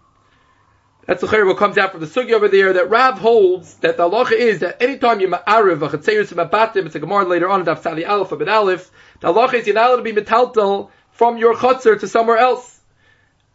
that's 1.06 1.20
the 1.20 1.44
what 1.46 1.56
comes 1.56 1.78
out 1.78 1.92
from 1.92 2.00
the 2.00 2.06
sugi 2.06 2.32
over 2.32 2.48
there 2.48 2.72
that 2.72 2.90
Rav 2.90 3.18
holds 3.18 3.74
that 3.76 3.96
the 3.96 4.08
halacha 4.08 4.32
is 4.32 4.58
that 4.60 4.82
anytime 4.82 5.20
you 5.20 5.28
ma'ariv 5.28 5.82
a 5.82 5.96
chetzeris 5.96 6.32
mabatim, 6.32 6.86
it's 6.86 6.96
a 6.96 7.00
gemara 7.00 7.24
later 7.24 7.48
on 7.48 7.60
in 7.60 7.66
Daf 7.66 7.82
Sali 7.82 8.04
Aleph 8.04 8.30
but 8.30 8.48
Aleph, 8.48 8.90
the 9.20 9.32
halacha 9.32 9.54
is 9.54 9.66
you're 9.66 9.74
not 9.74 9.90
allowed 9.90 9.96
to 9.96 10.02
be 10.02 10.12
metaltal 10.12 10.90
from 11.12 11.38
your 11.38 11.54
chutzer 11.54 11.98
to 12.00 12.08
somewhere 12.08 12.38
else, 12.38 12.80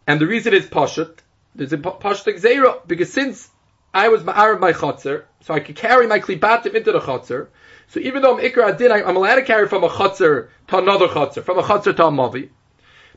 and 0.06 0.20
the 0.20 0.26
reason 0.26 0.54
is 0.54 0.64
pashut. 0.66 1.18
There's 1.54 1.74
a 1.74 1.76
pashut 1.76 2.38
gzeira 2.38 2.86
because 2.86 3.12
since 3.12 3.50
I 3.92 4.08
was 4.08 4.22
ma'ariv 4.22 4.58
my 4.58 4.72
chutzer, 4.72 5.24
so 5.42 5.52
I 5.52 5.60
could 5.60 5.76
carry 5.76 6.06
my 6.06 6.20
klibatim 6.20 6.74
into 6.74 6.92
the 6.92 7.00
chutzer. 7.00 7.48
So 7.88 8.00
even 8.00 8.22
though 8.22 8.38
I'm 8.38 8.42
ikra 8.42 8.72
adin, 8.72 8.90
I'm 8.90 9.16
allowed 9.16 9.34
to 9.34 9.42
carry 9.42 9.68
from 9.68 9.84
a 9.84 9.90
chutzer 9.90 10.48
to 10.68 10.78
another 10.78 11.08
chutzer, 11.08 11.44
from 11.44 11.58
a 11.58 11.62
chutzer 11.62 11.94
to 11.96 12.06
a 12.06 12.10
mavi. 12.10 12.48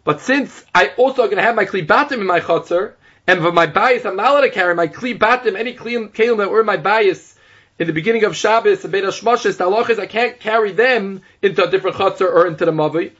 But 0.03 0.19
since 0.19 0.65
I 0.75 0.89
also 0.97 1.23
going 1.23 1.37
to 1.37 1.43
have 1.43 1.55
my 1.55 1.63
klibatim 1.63 2.19
in 2.19 2.27
my 2.27 2.41
chutzer, 2.41 2.95
and 3.27 3.41
for 3.41 3.51
my 3.51 3.65
bias, 3.65 4.05
I'm 4.05 4.15
not 4.15 4.31
allowed 4.31 4.41
to 4.41 4.51
carry 4.51 4.75
my 4.75 4.87
kli 4.87 5.17
batim, 5.17 5.57
any 5.57 5.73
kli 5.73 6.09
kalim 6.11 6.37
that 6.37 6.51
were 6.51 6.63
my 6.63 6.77
bias 6.77 7.35
in 7.79 7.87
the 7.87 7.93
beginning 7.93 8.23
of 8.23 8.35
Shabbos 8.35 8.83
and 8.83 8.91
Beit 8.91 9.03
Hashmoshes, 9.03 9.57
the 9.57 10.01
I 10.01 10.05
can't 10.05 10.39
carry 10.39 10.71
them 10.71 11.21
into 11.41 11.63
a 11.63 11.69
different 11.69 11.97
chutzner 11.97 12.31
or 12.31 12.47
into 12.47 12.65
the 12.65 12.71
mavi. 12.71 13.11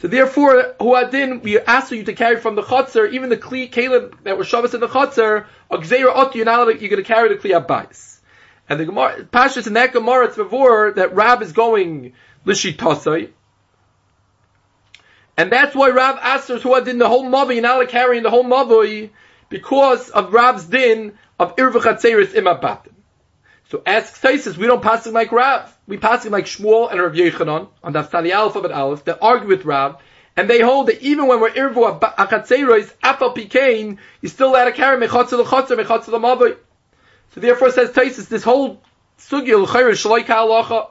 So 0.00 0.08
therefore, 0.08 0.74
huadin, 0.80 1.42
we 1.42 1.58
ask 1.58 1.90
you 1.92 2.04
to 2.04 2.12
carry 2.14 2.40
from 2.40 2.54
the 2.54 2.62
chutzner, 2.62 3.12
even 3.12 3.28
the 3.28 3.36
kli 3.36 3.70
kalim 3.70 4.14
that 4.22 4.38
were 4.38 4.44
Shabbos 4.44 4.74
in 4.74 4.80
the 4.80 4.88
chutzner, 4.88 5.46
a 5.70 5.78
gzeira 5.78 6.14
ot, 6.14 6.34
you're 6.34 6.44
not 6.44 6.60
allowed, 6.60 6.80
you're 6.80 6.90
going 6.90 7.02
to 7.02 7.06
carry 7.06 7.28
the 7.28 7.36
kli 7.36 7.66
bias. 7.66 8.20
And 8.68 8.80
the 8.80 8.86
Gemara, 8.86 9.24
Pashas 9.24 9.66
in 9.66 9.74
that 9.74 9.92
Gemara, 9.92 10.26
it's 10.26 10.36
before 10.36 10.92
that 10.92 11.14
Rab 11.14 11.42
is 11.42 11.52
going 11.52 12.14
lishitasai. 12.46 13.30
And 15.36 15.50
that's 15.50 15.74
why 15.74 15.90
Rav 15.90 16.18
Aser, 16.22 16.58
who 16.58 16.82
did 16.84 16.98
the 16.98 17.08
whole 17.08 17.24
mavi, 17.24 17.54
you're 17.54 17.62
not 17.62 17.76
allowed 17.76 17.86
to 17.86 17.90
carry 17.90 18.16
in 18.16 18.22
the 18.22 18.30
whole 18.30 18.44
mavi, 18.44 19.10
because 19.54 20.10
of 20.10 20.32
Rav's 20.32 20.64
din 20.64 21.16
of 21.38 21.54
Irvachatzeris 21.54 22.34
imabatim. 22.34 22.90
So 23.70 23.84
asks 23.86 24.20
Taisus, 24.20 24.56
we 24.56 24.66
don't 24.66 24.82
pass 24.82 25.06
it 25.06 25.12
like 25.12 25.30
Rav. 25.30 25.72
We 25.86 25.96
pass 25.96 26.26
it 26.26 26.32
like 26.32 26.46
Shmuel 26.46 26.90
and 26.90 27.00
Rav 27.00 27.12
Yechanan 27.12 27.68
on 27.80 27.92
the 27.92 28.02
Sali 28.02 28.32
Aleph 28.32 28.56
of 28.56 28.66
Aleph 28.68 29.04
that 29.04 29.20
argue 29.22 29.46
with 29.46 29.64
Rav, 29.64 30.02
and 30.36 30.50
they 30.50 30.60
hold 30.60 30.88
that 30.88 31.00
even 31.02 31.28
when 31.28 31.40
we're 31.40 31.50
Irvu 31.52 32.00
Achatzeris, 32.00 32.92
Afal 32.94 33.32
Pikain, 33.36 33.98
you 34.20 34.28
still 34.28 34.50
allowed 34.50 34.64
to 34.64 34.72
carry 34.72 35.00
Mechatzel 35.06 35.44
L'Chatzer, 35.44 35.80
Mechatzel 35.80 36.08
L'Mavoi. 36.08 36.56
So 37.34 37.40
therefore 37.40 37.70
says 37.70 37.90
Taisus, 37.90 38.26
this 38.26 38.42
whole 38.42 38.82
Sugya 39.20 39.62
L'Chayr 39.62 39.90
Shloika 39.92 40.26
Halacha. 40.26 40.90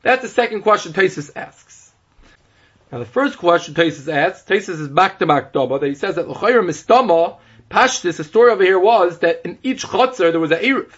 That's 0.00 0.22
the 0.22 0.28
second 0.28 0.62
question 0.62 0.94
Taisus 0.94 1.30
asks. 1.36 1.77
Now 2.90 2.98
the 2.98 3.04
first 3.04 3.38
question 3.38 3.74
Taisus 3.74 4.12
asks, 4.12 4.48
Taisus 4.48 4.80
is 4.80 4.88
back 4.88 5.18
to 5.18 5.26
Makdaba, 5.26 5.80
that 5.80 5.86
he 5.86 5.94
says 5.94 6.14
that 6.14 6.28
L'chayr 6.28 6.62
Mistama, 6.62 7.36
Pashtis, 7.70 8.16
the 8.16 8.24
story 8.24 8.50
over 8.50 8.62
here 8.64 8.78
was 8.78 9.18
that 9.18 9.42
in 9.44 9.58
each 9.62 9.84
Chatzar 9.84 10.30
there 10.30 10.40
was 10.40 10.52
an 10.52 10.60
Erev. 10.60 10.90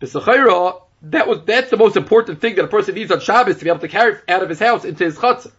B'Sachayra, 0.00 0.82
that 1.02 1.26
was, 1.26 1.42
that's 1.46 1.70
the 1.70 1.78
most 1.78 1.96
important 1.96 2.40
thing 2.40 2.56
that 2.56 2.64
a 2.66 2.68
person 2.68 2.94
needs 2.94 3.10
on 3.10 3.20
Shabbos 3.20 3.58
to 3.58 3.64
be 3.64 3.70
able 3.70 3.80
to 3.80 3.88
carry 3.88 4.16
out 4.28 4.42
of 4.42 4.50
his 4.50 4.58
house 4.58 4.84
into 4.84 5.04
his 5.04 5.16
Chatzar. 5.16 5.52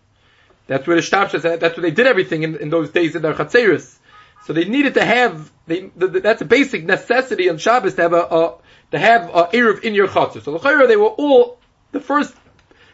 That's 0.68 0.86
where 0.86 0.96
the 0.96 1.02
Shtabshas, 1.02 1.60
that's 1.60 1.76
where 1.76 1.82
they 1.82 1.92
did 1.92 2.06
everything 2.06 2.44
in, 2.44 2.56
in 2.58 2.70
those 2.70 2.92
days 2.92 3.16
in 3.16 3.24
their 3.24 3.34
Chatzeris. 3.34 3.98
So 4.46 4.54
they 4.54 4.66
needed 4.66 4.94
to 4.94 5.06
have, 5.06 5.52
they, 5.66 5.92
the, 5.96 6.08
the, 6.08 6.20
that's 6.20 6.42
a 6.42 6.46
basic 6.46 6.86
necessity 6.86 7.50
on 7.50 7.58
Shabbos 7.58 7.96
to 7.96 8.04
have 8.04 8.14
a, 8.14 8.22
a 8.22 8.56
to 8.92 9.00
have 9.00 9.30
a 9.30 9.44
Erev 9.54 9.82
in 9.82 9.96
your 9.96 10.08
Chatzar. 10.08 10.44
So 10.44 10.52
L'chayra, 10.52 10.88
they 10.88 10.98
were 10.98 11.08
all, 11.08 11.58
the 11.92 12.00
first 12.00 12.36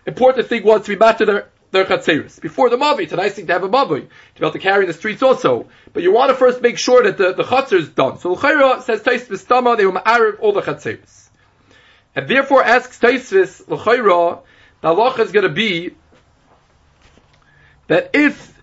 important 0.05 0.47
thing 0.47 0.63
was 0.63 0.83
to 0.83 0.89
be 0.89 0.95
back 0.95 1.17
to 1.17 1.25
their 1.25 1.49
their 1.71 1.85
chatzeris. 1.85 2.39
Before 2.41 2.69
the 2.69 2.77
mavi, 2.77 3.03
it's 3.03 3.13
a 3.13 3.17
nice 3.17 3.33
thing 3.33 3.47
to 3.47 3.53
have 3.53 3.63
a 3.63 3.69
mavi, 3.69 4.01
to 4.01 4.39
be 4.39 4.45
able 4.45 4.51
to 4.51 4.59
carry 4.59 4.83
in 4.83 4.87
the 4.87 4.93
streets 4.93 5.21
also. 5.21 5.67
But 5.93 6.03
you 6.03 6.13
want 6.13 6.29
to 6.29 6.35
first 6.35 6.61
make 6.61 6.77
sure 6.77 7.03
that 7.03 7.17
the, 7.17 7.33
the 7.33 7.43
chatzir 7.43 7.79
is 7.79 7.89
done. 7.89 8.19
So 8.19 8.33
L'chayra 8.33 8.81
says 8.83 9.01
Taisvis 9.01 9.47
Tama, 9.47 9.75
they 9.75 9.85
will 9.85 9.93
ma'arif 9.93 10.39
all 10.39 10.53
the 10.53 10.61
chatzeris. 10.61 11.29
And 12.15 12.27
therefore 12.27 12.63
asks 12.63 12.99
Taisvis, 12.99 13.67
L'chayra, 13.67 14.41
the 14.81 14.87
halacha 14.87 15.19
is 15.19 15.31
going 15.31 15.47
to 15.47 15.53
be 15.53 15.95
that 17.87 18.11
if 18.13 18.53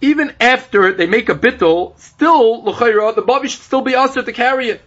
even 0.00 0.34
after 0.40 0.92
they 0.92 1.06
make 1.06 1.28
a 1.28 1.34
bittul, 1.34 1.98
still 1.98 2.64
L'chayra, 2.64 3.14
the 3.14 3.22
mavi 3.22 3.48
should 3.48 3.62
still 3.62 3.82
be 3.82 3.94
asked 3.94 4.14
to 4.14 4.32
carry 4.32 4.68
it. 4.68 4.82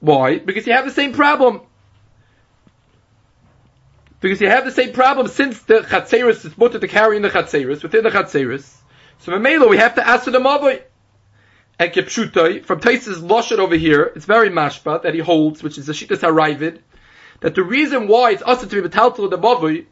Why? 0.00 0.38
Because 0.38 0.66
you 0.66 0.74
have 0.74 0.84
the 0.84 0.90
same 0.90 1.14
problem. 1.14 1.62
Because 4.24 4.40
you 4.40 4.48
have 4.48 4.64
the 4.64 4.70
same 4.70 4.94
problem 4.94 5.28
since 5.28 5.60
the 5.64 5.80
Chatzeris 5.80 6.46
is 6.46 6.56
mutter 6.56 6.78
to 6.78 6.88
carry 6.88 7.16
in 7.16 7.22
the 7.22 7.28
Chatzeris, 7.28 7.82
within 7.82 8.04
the 8.04 8.10
Chatzeris. 8.10 8.74
So 9.18 9.32
Mamela, 9.32 9.68
we 9.68 9.76
have 9.76 9.96
to 9.96 10.08
ask 10.08 10.24
for 10.24 10.30
the 10.30 10.38
Mavoi. 10.38 10.80
And 11.78 11.92
Kepshutai, 11.92 12.64
from 12.64 12.80
Taisa's 12.80 13.20
Lashon 13.20 13.58
over 13.58 13.76
here, 13.76 14.10
it's 14.16 14.24
very 14.24 14.48
mashpa 14.48 15.02
that 15.02 15.12
he 15.12 15.20
holds, 15.20 15.62
which 15.62 15.76
is 15.76 15.84
the 15.84 15.92
Shittas 15.92 16.20
Haravid, 16.20 16.78
that 17.40 17.54
the 17.54 17.62
reason 17.62 18.08
why 18.08 18.30
it's 18.30 18.40
also 18.40 18.66
to 18.66 18.82
be 18.82 18.88
Metaltal 18.88 19.28
the 19.28 19.36
Mavoi 19.36 19.84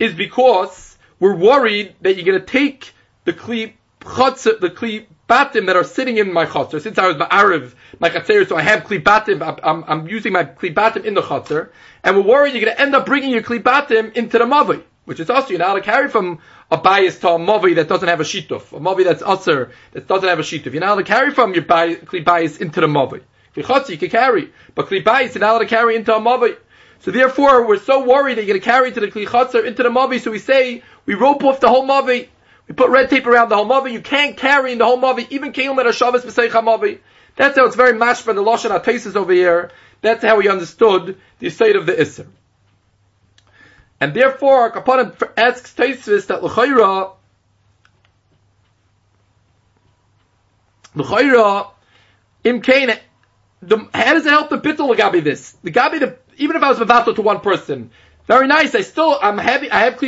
is 0.00 0.14
because 0.14 0.98
we're 1.20 1.36
worried 1.36 1.94
that 2.00 2.16
you're 2.16 2.26
going 2.26 2.40
to 2.40 2.44
take 2.44 2.92
the 3.24 3.32
Kli 3.32 3.74
the 4.00 4.72
Kli 4.74 5.06
batim 5.28 5.66
that 5.66 5.76
are 5.76 5.84
sitting 5.84 6.18
in 6.18 6.32
my 6.32 6.46
chutzner. 6.46 6.80
Since 6.80 6.98
I 6.98 7.06
was 7.06 7.16
ma'ariv, 7.16 7.74
my 7.98 8.10
chutzner, 8.10 8.46
so 8.46 8.56
I 8.56 8.62
have 8.62 8.84
kli 8.84 9.02
batim, 9.02 9.42
I'm, 9.62 9.84
I'm, 9.86 10.08
using 10.08 10.32
my 10.32 10.44
kli 10.44 10.74
batim 10.74 11.04
in 11.04 11.14
the 11.14 11.22
chutzner, 11.22 11.70
and 12.02 12.16
we're 12.16 12.22
worried 12.22 12.54
you're 12.54 12.64
going 12.64 12.76
to 12.76 12.80
end 12.80 12.94
up 12.94 13.06
bringing 13.06 13.30
your 13.30 13.42
kli 13.42 13.62
batim 13.62 14.12
into 14.14 14.38
the 14.38 14.44
mavi, 14.44 14.82
which 15.04 15.20
is 15.20 15.30
also, 15.30 15.50
you're 15.50 15.58
not 15.58 15.74
to 15.74 15.80
carry 15.80 16.08
from 16.08 16.40
a 16.70 16.76
bias 16.76 17.18
to 17.20 17.28
a 17.30 17.38
mavi 17.38 17.76
that 17.76 17.88
doesn't 17.88 18.08
have 18.08 18.20
a 18.20 18.24
shituf, 18.24 18.72
a 18.72 18.80
mavi 18.80 19.04
that's 19.04 19.22
usher, 19.22 19.72
that 19.92 20.06
doesn't 20.06 20.28
have 20.28 20.38
a 20.38 20.42
shituf. 20.42 20.72
You're 20.72 20.80
not 20.80 20.96
to 20.96 21.04
carry 21.04 21.30
from 21.32 21.54
your 21.54 21.64
kli 21.64 22.24
bias 22.24 22.58
into 22.58 22.80
the 22.80 22.86
mavi. 22.86 23.22
You're 23.54 23.84
you 23.88 23.98
can 23.98 24.10
carry, 24.10 24.52
but 24.74 24.88
kli 24.88 25.04
bias, 25.04 25.34
you're 25.34 25.40
not 25.40 25.50
allowed 25.50 25.58
to 25.60 25.66
carry 25.66 25.96
into 25.96 26.14
a 26.14 26.20
mavi. 26.20 26.56
So 27.00 27.10
therefore, 27.10 27.66
we're 27.66 27.78
so 27.78 28.04
worried 28.04 28.38
that 28.38 28.44
you're 28.44 28.58
going 28.58 28.60
to 28.60 28.64
carry 28.64 28.90
to 28.90 29.00
the 29.00 29.08
kli 29.08 29.26
chutzner 29.26 29.64
into 29.64 29.82
the 29.82 29.90
mavi, 29.90 30.20
so 30.20 30.30
we 30.30 30.38
say, 30.38 30.82
we 31.06 31.14
rope 31.14 31.44
off 31.44 31.60
the 31.60 31.68
whole 31.68 31.86
mavi, 31.86 32.28
we 32.68 32.74
put 32.74 32.90
red 32.90 33.10
tape 33.10 33.26
around 33.26 33.50
the 33.50 33.56
whole 33.56 33.66
mavi. 33.66 33.92
You 33.92 34.00
can't 34.00 34.36
carry 34.36 34.72
in 34.72 34.78
the 34.78 34.84
mavi, 34.84 35.26
even 35.30 35.52
kelim 35.52 35.78
at 35.78 35.86
a 35.86 35.92
shabbos 35.92 36.24
b'seich 36.24 36.50
mavi. 36.50 36.98
That's 37.36 37.56
how 37.56 37.66
it's 37.66 37.76
very 37.76 37.92
mashma 37.92 38.34
the 38.34 38.42
lashon 38.42 38.78
atesis 38.78 39.16
over 39.16 39.32
here. 39.32 39.70
That's 40.00 40.24
how 40.24 40.36
we 40.36 40.48
understood 40.48 41.18
the 41.38 41.50
state 41.50 41.76
of 41.76 41.86
the 41.86 41.92
isser. 41.92 42.26
And 44.00 44.12
therefore, 44.12 44.70
Kapanim 44.70 45.30
asks 45.36 45.72
Taisvis 45.74 46.26
that 46.26 46.42
l'chayra, 46.42 47.12
l'chayra, 50.94 51.70
im 52.44 52.60
kain, 52.60 52.90
the, 53.62 53.88
how 53.94 54.12
does 54.14 54.26
it 54.26 54.30
help 54.30 54.50
the 54.50 54.58
bittul 54.58 54.94
gabi 54.94 55.24
this? 55.24 55.52
The 55.62 55.70
gabi, 55.70 56.00
the, 56.00 56.18
even 56.36 56.56
if 56.56 56.62
I 56.62 56.68
was 56.68 56.78
mevatel 56.78 57.14
to 57.16 57.22
one 57.22 57.40
person, 57.40 57.90
very 58.26 58.46
nice. 58.46 58.74
I 58.74 58.82
still, 58.82 59.18
I'm 59.20 59.38
heavy. 59.38 59.70
I 59.70 59.80
have 59.80 59.98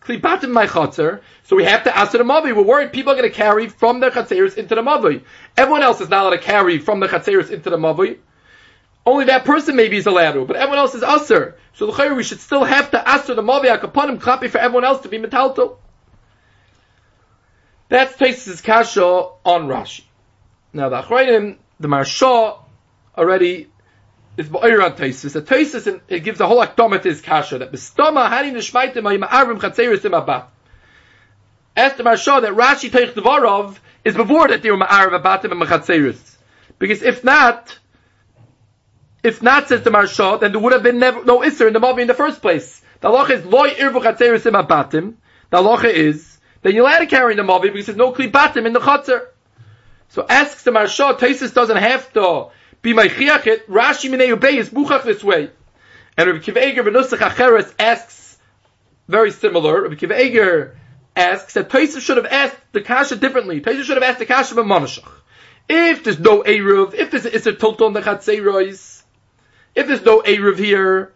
klipat 0.00 0.44
in 0.44 0.52
my 0.52 0.66
chatzar, 0.66 1.20
so 1.44 1.56
we 1.56 1.64
have 1.64 1.84
to 1.84 1.96
ask 1.96 2.12
the 2.12 2.18
mavi. 2.18 2.54
We're 2.54 2.62
worried 2.62 2.92
people 2.92 3.12
are 3.12 3.16
going 3.16 3.28
to 3.28 3.34
carry 3.34 3.68
from 3.68 4.00
their 4.00 4.10
chatzeros 4.10 4.56
into 4.56 4.74
the 4.74 4.82
mavi. 4.82 5.22
Everyone 5.56 5.82
else 5.82 6.00
is 6.00 6.08
not 6.08 6.22
allowed 6.22 6.36
to 6.36 6.42
carry 6.42 6.78
from 6.78 7.00
the 7.00 7.08
chatzeros 7.08 7.50
into 7.50 7.70
the 7.70 7.76
mavi. 7.76 8.18
Only 9.06 9.26
that 9.26 9.44
person 9.44 9.76
maybe 9.76 9.96
is 9.96 10.06
allowed 10.06 10.32
to, 10.32 10.44
but 10.44 10.56
everyone 10.56 10.78
else 10.78 10.94
is 10.94 11.02
usher. 11.02 11.56
So 11.74 11.90
the 11.90 12.14
we 12.14 12.22
should 12.22 12.40
still 12.40 12.64
have 12.64 12.90
to 12.90 13.08
ask 13.08 13.26
the 13.26 13.34
mavi 13.34 13.74
akaponim 13.74 14.18
klapi 14.18 14.50
for 14.50 14.58
everyone 14.58 14.84
else 14.84 15.02
to 15.02 15.08
be 15.08 15.18
metalto. 15.18 15.76
That's 17.88 18.14
Taisus' 18.16 18.62
kasha 18.62 19.02
on 19.02 19.66
Rashi. 19.66 20.02
Now 20.72 20.90
the 20.90 21.02
Achrayim, 21.02 21.56
the 21.80 21.88
Marsha, 21.88 22.58
already 23.18 23.69
is 24.40 24.48
Ba'ir 24.48 24.96
Taisus. 24.96 25.34
The 25.34 25.42
Taisus, 25.42 26.00
it 26.08 26.20
gives 26.20 26.40
a 26.40 26.46
whole 26.46 26.66
to 26.66 27.00
his 27.02 27.20
kasha, 27.20 27.58
that 27.58 27.70
B'stoma 27.70 28.28
hani 28.30 28.52
nishmaitim 28.52 29.02
ha'im 29.02 29.20
arvim 29.22 29.60
chatzeris 29.60 30.04
im 30.04 30.12
abat. 30.12 30.46
Ask 31.76 31.96
the 31.96 32.02
Marsha 32.02 32.40
that 32.40 32.52
Rashi 32.52 32.90
Teich 32.90 33.12
Dvarov 33.12 33.78
is 34.04 34.16
before 34.16 34.48
that 34.48 34.62
they 34.62 34.70
were 34.70 34.78
ma'arav 34.78 35.22
abatim 35.22 35.52
and 35.52 35.62
chatzeris. 35.62 36.36
Because 36.78 37.02
if 37.02 37.22
not, 37.22 37.78
if 39.22 39.42
not, 39.42 39.68
says 39.68 39.82
the 39.82 39.90
Marsha, 39.90 40.40
then 40.40 40.52
there 40.52 40.60
would 40.60 40.72
have 40.72 40.82
been 40.82 40.98
never, 40.98 41.22
no 41.24 41.40
Isser 41.40 41.66
in 41.66 41.74
the 41.74 41.80
Mavi 41.80 42.00
in 42.00 42.08
the 42.08 42.14
first 42.14 42.40
place. 42.40 42.82
The 43.00 43.08
halacha 43.08 43.30
is 43.30 43.44
loy 43.44 43.70
irvu 43.74 44.02
chatzeris 44.02 44.46
im 44.46 44.54
abatim. 44.54 45.14
The 45.50 45.58
halacha 45.58 45.92
is 45.92 46.38
then 46.62 46.74
you're 46.74 46.86
allowed 46.86 47.00
to 47.00 47.06
carry 47.06 47.34
the 47.34 47.42
Mavi 47.42 47.64
because 47.64 47.86
there's 47.86 47.98
no 47.98 48.12
Klibatim 48.12 48.66
in 48.66 48.72
the 48.72 48.80
Chatzar. 48.80 49.26
So 50.08 50.26
asks 50.28 50.64
the 50.64 50.70
Marsha, 50.70 51.18
Taisus 51.18 51.54
doesn't 51.54 51.76
have 51.76 52.12
to 52.14 52.48
be 52.82 52.92
my 52.92 53.08
chiachit, 53.08 53.66
Rashi 53.66 54.10
Minei 54.10 54.34
Ubei 54.34 54.56
is 54.56 54.70
buchach 54.70 55.04
this 55.04 55.22
way. 55.22 55.50
And 56.16 56.28
Rabbi 56.28 56.40
Kiva 56.40 56.66
Eger 56.66 56.82
Benusach 56.82 57.18
Acheres 57.18 57.72
asks 57.78 58.38
very 59.08 59.30
similar. 59.30 59.82
Rabbi 59.82 59.94
Kiva 59.96 60.20
Eger 60.20 60.76
asks 61.14 61.54
that 61.54 61.68
Taisus 61.68 62.00
should 62.00 62.16
have 62.16 62.26
asked 62.26 62.56
the 62.72 62.80
Kasha 62.80 63.16
differently. 63.16 63.60
Taisus 63.60 63.84
should 63.84 63.96
have 63.96 64.02
asked 64.02 64.18
the 64.18 64.26
Kasha 64.26 64.58
of 64.58 64.66
Monashach. 64.66 65.08
If 65.68 66.04
there's 66.04 66.18
no 66.18 66.42
Eruv, 66.42 66.94
if 66.94 67.10
there's 67.10 67.24
Isser 67.24 67.56
Tolton 67.56 67.86
on 67.86 67.92
the 67.92 68.00
Chatzeirois, 68.00 69.02
if 69.74 69.86
there's 69.86 70.04
no 70.04 70.20
Eruv 70.22 70.58
here, 70.58 71.12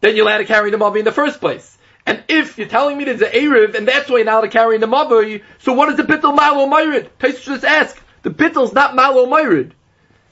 then 0.00 0.16
you're 0.16 0.24
allowed 0.24 0.38
to 0.38 0.44
carry 0.44 0.70
the 0.70 0.78
Mavi 0.78 1.00
in 1.00 1.04
the 1.04 1.12
first 1.12 1.40
place. 1.40 1.76
And 2.06 2.24
if 2.28 2.56
you're 2.56 2.68
telling 2.68 2.96
me 2.96 3.04
there's 3.04 3.20
an 3.20 3.32
Erev, 3.32 3.74
and 3.74 3.86
that's 3.86 4.08
why 4.08 4.16
you're 4.16 4.24
not 4.24 4.50
carrying 4.50 4.80
the 4.80 4.86
Mavoi, 4.86 5.42
so 5.58 5.74
what 5.74 5.90
is 5.90 5.96
the 5.96 6.04
Bittel 6.04 6.34
Malo 6.34 6.66
Myrid? 6.66 7.10
Taisus 7.18 7.44
just 7.44 7.64
ask. 7.64 8.00
The 8.22 8.30
Bittel's 8.30 8.72
not 8.72 8.94
Malo 8.94 9.26
Myrid. 9.26 9.72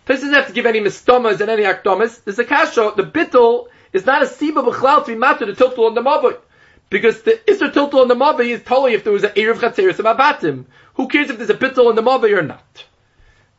Taisus 0.08 0.22
doesn't 0.22 0.32
have 0.32 0.46
to 0.46 0.54
give 0.54 0.64
any 0.64 0.80
mistomas 0.80 1.38
and 1.42 1.50
any 1.50 1.64
akdomas. 1.64 2.24
There's 2.24 2.38
a 2.38 2.44
kasha, 2.44 2.94
the 2.96 3.02
Bittel 3.02 3.68
is 3.92 4.06
not 4.06 4.22
a 4.22 4.24
Siba 4.24 4.66
B'chlal 4.66 5.04
to 5.04 5.12
be 5.12 5.14
matter 5.14 5.44
the 5.44 5.52
Tiltul 5.52 5.86
on 5.86 5.94
the 5.94 6.00
Mavoi. 6.00 6.38
Because 6.88 7.20
the 7.20 7.32
Isser 7.46 7.70
Tiltul 7.70 8.00
on 8.00 8.08
the 8.08 8.14
Mavoi 8.14 8.46
is 8.46 8.62
totally 8.62 8.94
if 8.94 9.04
there 9.04 9.12
was 9.12 9.24
an 9.24 9.32
Erev 9.32 9.56
Chatzeris 9.56 9.96
Abatim. 9.96 10.64
Who 10.94 11.08
cares 11.08 11.28
if 11.28 11.36
there's 11.36 11.50
a 11.50 11.54
Bittel 11.54 11.88
on 11.88 11.94
the 11.94 12.02
Mavoi 12.02 12.38
or 12.38 12.42
not? 12.42 12.84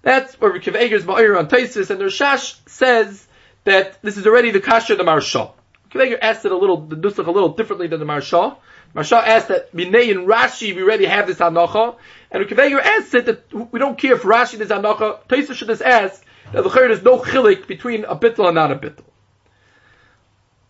That's 0.02 0.42
where 0.42 0.52
Rikiv 0.52 0.74
Eger's 0.74 1.04
Ma'ir 1.04 1.38
on 1.38 1.50
Taisus, 1.50 1.92
and 1.92 2.00
Rashash 2.00 2.58
says 2.68 3.28
that 3.66 4.02
this 4.02 4.18
is 4.18 4.26
already 4.26 4.50
the 4.50 4.60
kasha 4.60 4.94
of 4.94 4.98
the 4.98 5.04
Marshal. 5.04 5.56
Kveger 5.92 6.18
asked 6.20 6.46
it 6.46 6.52
a 6.52 6.58
little, 6.58 6.78
the 6.78 6.96
nusach 6.96 7.28
a 7.28 7.32
little 7.32 7.50
differently 7.50 7.86
than 7.86 8.00
the 8.00 8.06
Marsha. 8.08 8.56
Marsha 8.96 9.22
asked 9.22 9.50
that 9.50 9.72
Minei 9.76 10.10
and 10.10 10.28
Rashi, 10.28 10.76
we 10.76 10.82
already 10.82 11.06
have 11.06 11.28
this 11.28 11.38
Hanacha. 11.38 11.96
And 12.32 12.46
Kveger 12.46 12.82
asked 12.82 13.14
it 13.14 13.26
that 13.28 13.72
we 13.72 13.80
don't 13.80 14.00
care 14.00 14.16
if 14.16 14.24
Rashi 14.24 14.60
is 14.60 14.70
Hanacha. 14.70 15.20
Taisa 15.28 15.54
should 15.54 15.68
just 15.68 15.82
ask 15.82 16.24
that 16.52 16.64
the 16.64 16.70
there's 16.70 17.04
no 17.04 17.20
chilik 17.20 17.68
between 17.68 18.06
a 18.06 18.16
bittel 18.16 18.46
and 18.46 18.56
not 18.56 18.72
a 18.72 18.76
bittel. 18.76 19.04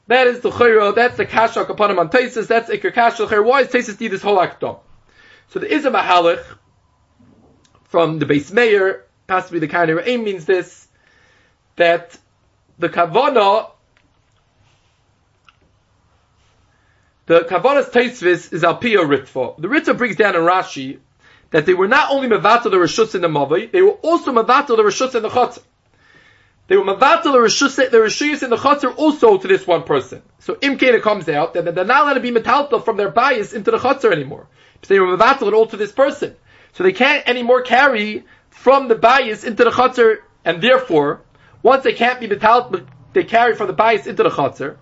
That 0.08 0.28
is 0.28 0.40
the 0.40 0.50
chayra, 0.50 0.82
oh, 0.82 0.92
that's 0.92 1.18
the 1.18 1.26
kasha 1.26 1.62
upon 1.62 1.92
him 1.92 2.00
on 2.00 2.10
Taisus, 2.10 2.48
that's 2.48 2.70
Iker 2.70 2.94
kasha. 2.94 3.28
Why 3.42 3.64
does 3.64 3.72
Taisus 3.72 4.00
need 4.00 4.08
this 4.08 4.22
whole 4.22 4.38
akdom? 4.38 4.80
So 5.50 5.60
there 5.60 5.70
is 5.70 5.86
a 5.86 5.92
mahalich 5.92 6.44
from 7.86 8.20
the 8.20 8.26
base 8.26 8.52
mayor, 8.52 9.06
possibly 9.28 9.60
the 9.60 9.68
kind 9.68 9.90
of 9.92 10.08
aim 10.08 10.24
means 10.24 10.46
this, 10.46 10.88
that 11.76 12.18
the 12.78 12.90
kavana 12.90 13.72
The 17.30 17.42
Kavanas 17.42 17.92
Taisvis 17.92 18.52
is 18.52 18.64
Alpia 18.64 19.02
Ritva. 19.02 19.62
The 19.62 19.68
Ritva 19.68 19.96
brings 19.96 20.16
down 20.16 20.36
in 20.36 20.42
Rashi 20.42 20.98
that 21.52 21.68
they 21.68 21.76
were 21.76 21.88
not 21.88 22.12
only 22.12 22.28
Mavatal 22.28 22.64
the 22.64 22.78
Rishus 22.78 23.14
in 23.14 23.22
the 23.22 23.28
Mavai, 23.28 23.72
they 23.72 23.84
were 23.84 24.00
also 24.02 24.32
Mavatal 24.32 24.78
the 24.78 24.82
Rishus 24.82 25.14
in 25.14 25.22
the 25.22 25.30
Chatzar. 25.30 25.62
They 26.70 26.78
were 26.78 26.86
Mavatal 26.86 27.24
the 27.24 27.40
Rishus, 27.40 28.44
in 28.44 28.50
the 28.52 28.56
Chatzar 28.56 28.96
also 28.96 29.40
to 29.40 29.48
this 29.48 29.66
one 29.66 29.84
person. 29.84 30.22
So 30.38 30.54
Imkena 30.54 31.02
comes 31.02 31.28
out 31.28 31.56
that 31.56 31.66
they're 31.66 31.84
not 31.84 32.04
allowed 32.04 32.14
to 32.14 32.20
be 32.20 32.32
Metalta 32.32 32.86
from 32.86 32.96
their 32.96 33.10
bias 33.10 33.54
into 33.54 33.72
the 33.72 33.78
Chatzar 33.78 34.12
anymore. 34.12 34.48
Because 34.74 34.90
they 34.90 35.00
were 35.00 35.18
Mavatal 35.18 35.48
it 35.48 35.54
all 35.56 35.66
to 35.66 35.78
this 35.78 35.92
person. 35.92 36.36
So 36.74 36.84
they 36.84 36.94
can't 36.94 37.28
anymore 37.28 37.64
carry 37.64 38.24
from 38.52 38.88
the 38.88 38.94
bias 38.94 39.44
into 39.44 39.64
the 39.64 39.72
Chatzar, 39.72 40.18
and 40.46 40.62
therefore, 40.62 41.22
once 41.64 41.84
they 41.84 41.94
can't 41.94 42.20
be 42.20 42.28
Metalta, 42.28 42.86
they 43.14 43.24
carry 43.24 43.56
from 43.56 43.66
the 43.66 43.74
bias 43.74 44.06
into 44.06 44.22
the 44.22 44.30
Chatzar, 44.30 44.78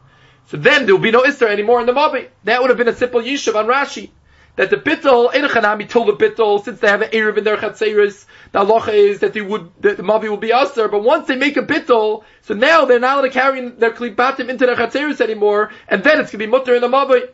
so 0.47 0.57
then 0.57 0.85
there 0.85 0.95
will 0.95 1.01
be 1.01 1.11
no 1.11 1.23
Isra 1.23 1.49
anymore 1.49 1.79
in 1.81 1.85
the 1.85 1.93
Mabi. 1.93 2.27
That 2.45 2.61
would 2.61 2.69
have 2.69 2.77
been 2.77 2.87
a 2.87 2.95
simple 2.95 3.21
Yishuv 3.21 3.55
on 3.55 3.67
Rashi. 3.67 4.09
That 4.57 4.71
the 4.71 4.77
Bittel, 4.77 5.31
Einachanami 5.31 5.87
told 5.87 6.07
the 6.07 6.13
Bittel, 6.13 6.63
since 6.63 6.79
they 6.79 6.87
have 6.87 7.03
an 7.03 7.11
Erev 7.11 7.37
in 7.37 7.43
their 7.43 7.57
Chatzeris, 7.57 8.25
the 8.51 8.65
halacha 8.65 8.93
is 8.93 9.19
that 9.19 9.33
they 9.33 9.41
would, 9.41 9.71
that 9.81 9.97
the 9.97 10.03
Mavi 10.03 10.29
will 10.29 10.37
be 10.37 10.51
Aser, 10.51 10.87
but 10.87 11.03
once 11.03 11.27
they 11.27 11.35
make 11.35 11.57
a 11.57 11.61
Bittel, 11.61 12.23
so 12.41 12.55
now 12.55 12.85
they're 12.85 12.99
not 12.99 13.19
allowed 13.19 13.27
to 13.27 13.29
carry 13.29 13.69
their 13.69 13.91
Klibatim 13.91 14.49
into 14.49 14.65
their 14.65 14.75
Chatzeris 14.75 15.21
anymore, 15.21 15.71
and 15.87 16.03
then 16.03 16.19
it's 16.19 16.31
going 16.31 16.39
to 16.39 16.45
be 16.45 16.47
Mutter 16.47 16.75
in 16.75 16.81
the 16.81 16.87
Mavi. 16.87 17.29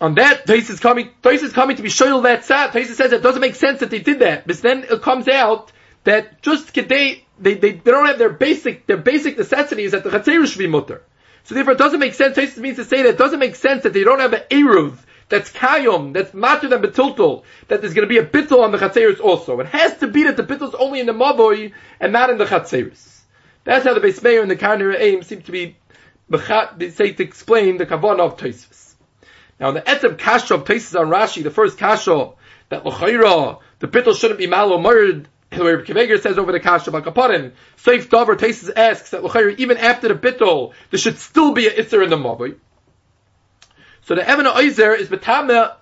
On 0.00 0.14
that, 0.14 0.46
Tais 0.46 0.70
is 0.70 0.80
coming, 0.80 1.10
Tais 1.22 1.42
is 1.42 1.52
coming 1.52 1.76
to 1.76 1.82
be 1.82 1.90
shoyl 1.90 2.22
that 2.22 2.46
sad. 2.46 2.72
Tais 2.72 2.94
says 2.94 3.12
it 3.12 3.22
doesn't 3.22 3.42
make 3.42 3.54
sense 3.54 3.80
that 3.80 3.90
they 3.90 3.98
did 3.98 4.20
that, 4.20 4.46
but 4.46 4.56
then 4.62 4.84
it 4.90 5.02
comes 5.02 5.28
out 5.28 5.70
that 6.04 6.40
just 6.40 6.72
they, 6.72 7.26
they, 7.38 7.54
they 7.54 7.72
don't 7.72 8.06
have 8.06 8.18
their 8.18 8.30
basic, 8.30 8.86
their 8.86 8.96
basic 8.96 9.36
necessities 9.36 9.92
that 9.92 10.02
the 10.02 10.08
Chatzera 10.08 10.46
should 10.46 10.58
be 10.58 10.66
mutter. 10.66 11.02
So 11.44 11.54
therefore 11.54 11.74
it 11.74 11.78
doesn't 11.78 12.00
make 12.00 12.14
sense, 12.14 12.36
Taisus 12.36 12.58
means 12.58 12.76
to 12.76 12.84
say 12.84 13.02
that 13.02 13.10
it 13.10 13.18
doesn't 13.18 13.38
make 13.38 13.56
sense 13.56 13.82
that 13.82 13.92
they 13.92 14.04
don't 14.04 14.20
have 14.20 14.32
an 14.32 14.42
Eruv, 14.50 14.98
that's 15.30 15.50
Kayom, 15.50 16.12
that's 16.12 16.34
matter 16.34 16.68
than 16.68 16.82
Betultul, 16.82 17.44
that 17.68 17.80
there's 17.80 17.94
going 17.94 18.06
to 18.06 18.08
be 18.08 18.18
a 18.18 18.26
Bittul 18.26 18.62
on 18.62 18.72
the 18.72 18.78
Chatzeris 18.78 19.20
also. 19.20 19.58
It 19.60 19.68
has 19.68 19.96
to 19.98 20.08
be 20.08 20.24
that 20.24 20.36
the 20.36 20.42
Bittul's 20.42 20.74
only 20.74 21.00
in 21.00 21.06
the 21.06 21.12
Mavoi 21.12 21.72
and 22.00 22.12
not 22.12 22.30
in 22.30 22.38
the 22.38 22.44
Chatzeris. 22.44 23.20
That's 23.64 23.84
how 23.84 23.94
the 23.94 24.00
Beis 24.00 24.42
and 24.42 24.50
the 24.50 24.56
Karner 24.56 24.94
aim 24.98 25.22
seem 25.22 25.42
to 25.42 25.52
be, 25.52 25.76
say 26.36 27.12
to 27.12 27.22
explain 27.22 27.78
the 27.78 27.86
Kavanah 27.86 28.20
of 28.20 28.36
Taisus. 28.36 28.94
Now 29.58 29.68
in 29.68 29.74
the 29.74 29.82
Etzem 29.82 30.18
Kasha 30.18 30.54
of 30.54 30.64
Taisus 30.64 30.98
on 30.98 31.08
Rashi, 31.08 31.42
the 31.42 31.50
first 31.50 31.78
Kasha, 31.78 32.32
that 32.70 32.84
L'chaira, 32.84 33.58
the 33.78 33.88
Bittul 33.88 34.18
shouldn't 34.18 34.38
be 34.38 34.46
Malo 34.46 34.78
Murd, 34.78 35.26
where 35.56 35.82
Kiveger 35.82 36.20
says 36.20 36.38
over 36.38 36.52
the 36.52 36.60
Kasha 36.60 36.92
Bakaparin, 36.92 37.52
Saif 37.76 38.08
Dover 38.08 38.36
Taisus 38.36 38.70
asks 38.74 39.10
that 39.10 39.54
even 39.58 39.76
after 39.76 40.08
the 40.08 40.14
bittul, 40.14 40.72
there 40.90 40.98
should 40.98 41.18
still 41.18 41.52
be 41.52 41.68
an 41.68 41.74
Isser 41.74 42.04
in 42.04 42.10
the 42.10 42.16
Mavoi. 42.16 42.56
So 44.02 44.14
the 44.14 44.28
Evan 44.28 44.46
Oizer 44.46 44.98
is 44.98 45.08
Betame 45.08 45.74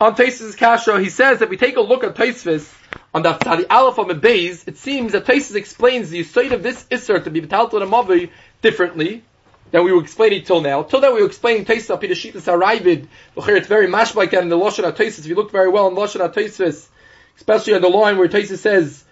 on 0.00 0.14
Taisus 0.14 0.56
Kasha. 0.56 1.00
He 1.00 1.08
says 1.08 1.38
that 1.38 1.48
we 1.48 1.56
take 1.56 1.76
a 1.76 1.80
look 1.80 2.04
at 2.04 2.14
Taisvis 2.14 2.72
on 3.14 3.22
the 3.22 3.32
Tzadi 3.34 3.66
Aleph 3.68 3.98
on 3.98 4.08
Beis, 4.20 4.66
it 4.66 4.78
seems 4.78 5.12
that 5.12 5.24
Taisus 5.26 5.54
explains 5.54 6.10
the 6.10 6.22
side 6.24 6.52
of 6.52 6.62
this 6.62 6.84
Isser 6.84 7.22
to 7.22 7.30
be 7.30 7.40
Betalto 7.40 7.74
in 7.74 7.82
a 7.82 7.86
Mavoi 7.86 8.30
differently 8.62 9.22
than 9.70 9.84
we 9.84 9.92
were 9.92 10.02
explaining 10.02 10.44
till 10.44 10.60
now. 10.62 10.82
Till 10.82 11.00
then 11.00 11.14
we 11.14 11.20
were 11.20 11.26
explaining 11.26 11.62
up 11.62 12.04
in 12.04 12.10
the 12.10 12.16
Sheetas 12.16 12.44
Haravid. 12.44 13.06
It's 13.36 13.68
very 13.68 13.86
mash 13.86 14.14
like 14.14 14.30
that 14.32 14.42
in 14.42 14.48
the 14.48 14.56
Lashon 14.56 14.90
Taisus. 14.92 15.20
If 15.20 15.26
you 15.26 15.34
look 15.34 15.52
very 15.52 15.68
well 15.68 15.88
in 15.88 15.94
Lashon 15.94 16.20
Taisus, 16.32 16.88
especially 17.36 17.74
on 17.74 17.82
the 17.82 17.88
line 17.88 18.18
where 18.18 18.28
Taisus 18.28 18.58
says, 18.58 19.04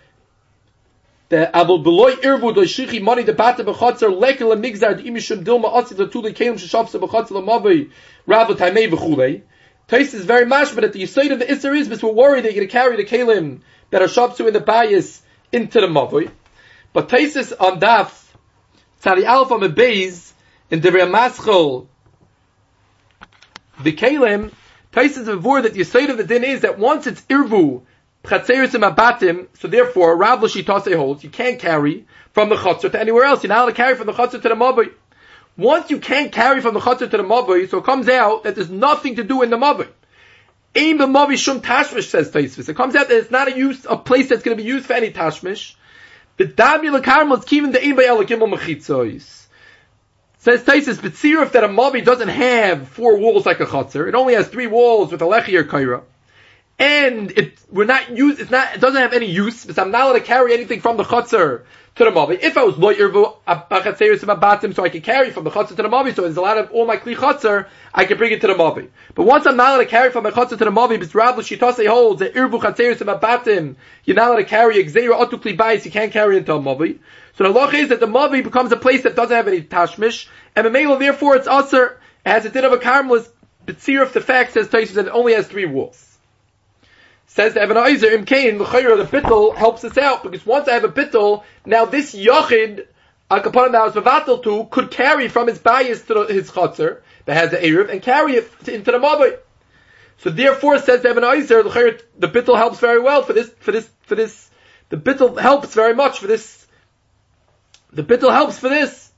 the 1.30 1.50
beloy 1.82 2.12
irvu 2.16 2.54
do 2.54 2.60
the 2.60 2.66
imishum 5.02 5.44
the 5.44 5.52
v'chulei. 8.88 9.42
Tais 9.88 10.14
is 10.14 10.24
very 10.24 10.46
much, 10.46 10.74
but 10.74 10.84
at 10.84 10.92
the 10.92 11.06
side 11.06 11.32
of 11.32 11.38
the 11.38 11.46
Isser 11.46 11.76
is, 11.76 11.88
we're 12.02 12.12
worried 12.12 12.44
they're 12.44 12.52
going 12.52 12.66
to 12.66 12.72
carry 12.72 12.96
the 12.96 13.04
kelim 13.04 13.60
that 13.90 14.02
are 14.02 14.06
shopsu 14.06 14.46
in 14.46 14.52
the 14.52 14.60
bias 14.60 15.22
into 15.52 15.80
the 15.80 15.88
mavi. 15.88 16.30
But 16.92 17.08
Taisis 17.08 17.52
on 17.58 17.80
daf, 17.80 18.12
Tzadi 19.02 19.24
Alpha 19.24 19.54
Mebeis, 19.54 20.32
in 20.70 20.80
the 20.80 20.90
Maschel, 20.90 21.88
the 23.82 23.92
kelim, 23.92 24.52
Taisis 24.92 25.26
of 25.26 25.42
that 25.62 25.74
the 25.74 25.84
side 25.84 26.10
of 26.10 26.18
the 26.18 26.24
din 26.24 26.44
is 26.44 26.60
that 26.60 26.78
once 26.78 27.08
it's 27.08 27.22
irvu, 27.22 27.82
Chatzeris 28.24 28.74
and 28.74 28.85
Mabatim, 28.85 29.48
so 29.59 29.68
therefore, 29.68 30.16
Rav 30.16 30.40
Lashitase 30.40 30.94
holds, 30.94 31.24
you 31.24 31.30
can't 31.30 31.59
carry 31.59 32.06
from 32.33 32.48
the 32.48 32.56
Chatzar 32.56 32.92
to 32.92 33.00
anywhere 33.00 33.24
else. 33.24 33.42
You're 33.42 33.48
not 33.48 33.59
allowed 33.59 33.66
to 33.66 33.72
carry 33.74 33.96
from 33.96 34.06
the 34.06 34.12
Chatzar 34.12 34.42
to 34.42 34.48
the 34.48 34.54
Mabui. 34.54 34.92
Once 35.56 35.90
you 35.90 35.98
can't 35.98 36.30
carry 36.30 36.61
from 36.61 36.74
the 36.74 36.80
Chatzar 36.80 37.11
to 37.11 37.16
the 37.16 37.22
Mabui, 37.22 37.68
so 37.68 37.78
it 37.78 37.85
comes 37.85 38.09
out 38.09 38.44
that 38.44 38.54
there's 38.54 38.70
nothing 38.70 39.16
to 39.16 39.24
do 39.24 39.42
in 39.42 39.50
the 39.50 39.56
Mabui. 39.56 39.88
Aim 40.74 40.98
b'mavi 40.98 41.37
shum 41.37 41.61
tashmish 41.61 42.09
says 42.09 42.30
Taisvis. 42.30 42.68
It 42.68 42.76
comes 42.76 42.94
out 42.94 43.09
that 43.09 43.16
it's 43.16 43.30
not 43.30 43.48
a 43.48 43.56
use 43.56 43.85
a 43.88 43.96
place 43.96 44.28
that's 44.28 44.44
going 44.44 44.56
to 44.56 44.62
be 44.62 44.68
used 44.68 44.87
for 44.87 44.92
any 44.92 45.11
tashmish. 45.11 45.74
B'dami 46.38 46.96
lekarmos 46.96 47.44
kivin 47.44 47.72
the 47.72 47.85
aim 47.85 47.96
b'elakim 47.96 48.38
mechitzois. 48.38 49.46
Says 50.38 50.62
Taisis, 50.62 50.94
B'tzirif 50.94 51.52
that 51.52 51.64
a 51.64 51.68
mavi 51.68 52.04
doesn't 52.04 52.28
have 52.28 52.88
four 52.88 53.18
walls 53.18 53.44
like 53.44 53.61
a 53.61 53.66
chutzner. 53.66 54.09
It 54.09 54.14
only 54.14 54.35
has 54.35 54.48
three 54.48 54.68
walls 54.68 55.11
with 55.11 55.20
a 55.22 55.26
lechi 55.26 55.54
or 55.54 55.64
kaira. 55.64 56.02
And 56.80 57.30
it, 57.32 57.58
we're 57.70 57.84
not 57.84 58.16
use, 58.16 58.40
it's 58.40 58.50
not, 58.50 58.74
it 58.74 58.80
doesn't 58.80 58.98
have 58.98 59.12
any 59.12 59.26
use, 59.26 59.60
because 59.62 59.76
I'm 59.76 59.90
not 59.90 60.04
allowed 60.04 60.12
to 60.14 60.20
carry 60.20 60.54
anything 60.54 60.80
from 60.80 60.96
the 60.96 61.04
chutzner 61.04 61.64
to 61.96 62.04
the 62.04 62.10
mavi. 62.10 62.38
If 62.40 62.56
I 62.56 62.64
was 62.64 62.76
loyer 62.76 63.34
uh, 63.46 63.62
b'chatzeris 63.70 64.20
batim, 64.40 64.74
so 64.74 64.82
I 64.82 64.88
could 64.88 65.02
carry 65.02 65.30
from 65.30 65.44
the 65.44 65.50
chutzner 65.50 65.76
to 65.76 65.82
the 65.82 65.90
mavi, 65.90 66.16
so 66.16 66.22
there's 66.22 66.38
a 66.38 66.40
lot 66.40 66.56
of 66.56 66.70
all 66.70 66.86
my 66.86 66.96
kli 66.96 67.16
chutzner, 67.16 67.68
I 67.92 68.06
can 68.06 68.16
bring 68.16 68.32
it 68.32 68.40
to 68.40 68.46
the 68.46 68.54
mavi. 68.54 68.88
But 69.14 69.24
once 69.24 69.44
I'm 69.44 69.58
not 69.58 69.74
allowed 69.74 69.84
to 69.84 69.90
carry 69.90 70.10
from 70.10 70.24
my 70.24 70.30
chutzner 70.30 70.56
to 70.56 70.56
the 70.56 70.70
mavi, 70.70 70.98
because 70.98 71.14
Rav 71.14 71.36
Shitase 71.36 71.86
holds 71.86 72.20
that 72.20 72.32
irvu 72.32 72.58
chatzeris 72.62 73.20
batim, 73.20 73.76
you're 74.04 74.16
not 74.16 74.28
allowed 74.28 74.36
to 74.36 74.44
carry 74.44 74.82
xera 74.82 75.20
otu 75.20 75.32
kli 75.32 75.54
bayis, 75.54 75.84
you 75.84 75.90
can't 75.90 76.12
carry 76.12 76.38
into 76.38 76.54
a 76.54 76.58
mavi. 76.58 76.98
So 77.36 77.44
the 77.44 77.50
law 77.50 77.68
is 77.68 77.90
that 77.90 78.00
the 78.00 78.06
mavi 78.06 78.42
becomes 78.42 78.72
a 78.72 78.78
place 78.78 79.02
that 79.02 79.14
doesn't 79.16 79.36
have 79.36 79.48
any 79.48 79.60
tashmish, 79.60 80.28
and 80.56 80.64
the 80.64 80.70
mela 80.70 80.98
therefore 80.98 81.36
it's 81.36 81.46
usher, 81.46 82.00
as 82.24 82.46
it 82.46 82.54
did 82.54 82.64
of 82.64 82.72
a 82.72 82.78
karmelis, 82.78 83.28
B'tzir 83.66 84.00
of 84.00 84.14
the 84.14 84.22
fact 84.22 84.54
says 84.54 84.68
Taisus 84.68 84.94
that 84.94 85.08
it 85.08 85.10
only 85.10 85.34
has 85.34 85.46
three 85.46 85.66
walls. 85.66 86.09
Says 87.32 87.54
the 87.54 87.60
Evan 87.60 87.76
Eiser, 87.76 88.12
Im 88.12 88.24
Kain, 88.24 88.58
the 88.58 88.64
the 88.64 89.20
bittel 89.20 89.54
helps 89.54 89.84
us 89.84 89.96
out, 89.96 90.22
because 90.22 90.44
once 90.44 90.68
I 90.68 90.74
have 90.74 90.84
a 90.84 90.88
bittel, 90.88 91.44
now 91.64 91.84
this 91.84 92.14
Yochid, 92.14 92.86
a 93.30 93.40
component 93.40 93.72
that 93.72 93.82
I 93.82 93.84
was 93.86 93.94
Mavatal 93.94 94.42
to, 94.42 94.64
could 94.70 94.90
carry 94.90 95.28
from 95.28 95.46
his 95.46 95.58
bias 95.58 96.02
to 96.06 96.24
his 96.24 96.50
Chatzar, 96.50 97.00
that 97.26 97.36
has 97.36 97.52
the 97.52 97.58
Erev, 97.58 97.88
and 97.88 98.02
carry 98.02 98.34
it 98.34 98.64
to, 98.64 98.74
into 98.74 98.90
the 98.90 98.98
Mavi. 98.98 99.38
So 100.18 100.30
therefore, 100.30 100.80
says 100.80 101.02
the 101.02 101.08
Eiser, 101.08 101.62
the 101.62 101.70
Chayra, 101.70 102.02
the 102.18 102.28
bittel 102.28 102.56
helps 102.56 102.80
very 102.80 103.00
well 103.00 103.22
for 103.22 103.32
this, 103.32 103.48
for 103.60 103.72
this, 103.72 103.88
for 104.02 104.16
this, 104.16 104.50
the 104.88 104.96
bittel 104.96 105.38
helps 105.38 105.72
very 105.72 105.94
much 105.94 106.18
for 106.18 106.26
this 106.26 106.60
the 107.92 108.02
bittul 108.02 108.32
helps 108.32 108.58
for 108.58 108.68
this. 108.68 109.10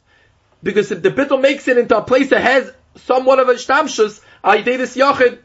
Because 0.62 0.92
if 0.92 1.02
the 1.02 1.10
bittul 1.10 1.40
makes 1.40 1.68
it 1.68 1.78
into 1.78 1.96
a 1.96 2.02
place 2.02 2.30
that 2.30 2.40
has 2.40 2.72
somewhat 2.96 3.38
of 3.38 3.48
a 3.48 3.54
shtamshus, 3.54 4.20
this 4.64 4.96
yachid, 4.96 5.38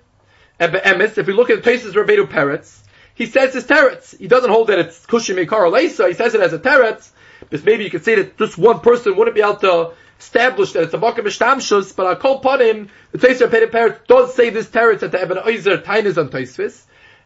and 0.59 1.01
if 1.01 1.17
we 1.27 1.33
look 1.33 1.49
at 1.49 1.57
the 1.57 1.63
places 1.63 1.93
Rabbeinu 1.93 2.27
Peretz, 2.27 2.79
he 3.13 3.25
says 3.25 3.55
it's 3.55 3.67
teretz. 3.67 4.17
He 4.17 4.27
doesn't 4.27 4.49
hold 4.49 4.67
that 4.67 4.79
it's 4.79 5.05
kushim 5.05 5.43
mekar 5.43 5.71
leisa, 5.71 6.07
he 6.07 6.13
says 6.13 6.35
it 6.35 6.41
as 6.41 6.53
a 6.53 6.59
teretz, 6.59 7.09
because 7.41 7.63
maybe 7.63 7.83
you 7.83 7.89
could 7.89 8.03
say 8.03 8.15
that 8.15 8.37
just 8.37 8.57
one 8.57 8.79
person 8.79 9.15
wouldn't 9.15 9.35
be 9.35 9.41
able 9.41 9.57
to 9.57 9.91
establish 10.19 10.73
that 10.73 10.83
it's 10.83 10.93
a 10.93 10.97
makom 10.97 11.25
shtamshus, 11.25 11.95
but 11.95 12.05
I 12.07 12.15
call 12.15 12.37
upon 12.37 12.61
him, 12.61 12.89
the 13.11 13.19
Taisir 13.19 13.47
Rabbeinu 13.47 13.71
Peretz 13.71 14.07
does 14.07 14.35
say 14.35 14.49
this 14.49 14.67
teretz 14.67 15.03
at 15.03 15.11
the 15.11 15.21
Eben 15.21 15.37
Oizer 15.37 15.83
Tainis 15.83 16.17
on 16.17 16.29
Taisvis, 16.29 16.83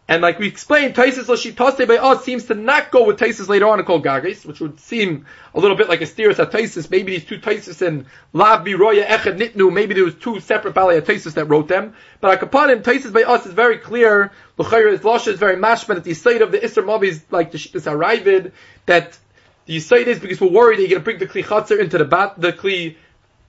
and 0.07 0.21
like 0.21 0.39
we 0.39 0.47
explained, 0.47 0.95
Taisis 0.95 1.25
Lashitase 1.25 1.87
by 1.87 1.95
us 1.95 2.25
seems 2.25 2.45
to 2.47 2.53
not 2.53 2.91
go 2.91 3.05
with 3.05 3.17
Taisis 3.17 3.47
later 3.47 3.69
on 3.69 3.81
called 3.85 4.03
Gagis, 4.03 4.45
which 4.45 4.59
would 4.59 4.77
seem 4.79 5.25
a 5.53 5.59
little 5.59 5.77
bit 5.77 5.87
like 5.87 6.01
a 6.01 6.05
steer 6.05 6.31
at 6.31 6.37
Taisis. 6.37 6.91
Maybe 6.91 7.13
these 7.13 7.23
two 7.23 7.39
Taisis 7.39 7.85
and 7.85 8.05
Lav 8.33 8.65
Roya 8.65 9.05
Echad 9.05 9.37
Nitnu, 9.37 9.71
maybe 9.71 9.93
there 9.93 10.03
was 10.03 10.15
two 10.15 10.41
separate 10.41 10.73
Balei 10.73 11.33
that 11.33 11.45
wrote 11.45 11.69
them. 11.69 11.93
But 12.19 12.41
Akapanim, 12.41 12.83
Taisis 12.83 13.13
by 13.13 13.23
us 13.23 13.45
is 13.45 13.53
very 13.53 13.77
clear. 13.77 14.31
L'chayr 14.57 14.91
is 14.91 14.99
Lasha 14.99 15.29
is 15.29 15.39
very 15.39 15.55
mashman 15.55 15.95
at 15.95 16.03
the 16.03 16.13
site 16.13 16.41
of 16.41 16.51
the 16.51 16.59
Isser 16.59 16.85
Mavis, 16.85 17.21
like 17.31 17.51
the 17.51 17.57
Aravid, 17.57 18.51
that 18.87 19.17
the 19.65 19.79
site 19.79 20.09
is 20.09 20.19
because 20.19 20.41
we're 20.41 20.49
worried 20.49 20.79
that 20.79 20.89
you're 20.89 20.99
going 20.99 21.01
to 21.01 21.05
bring 21.05 21.19
the 21.19 21.27
Kli 21.27 21.79
into 21.79 21.97
the 21.97 22.05
bat, 22.05 22.33
the 22.37 22.51
Kli, 22.51 22.97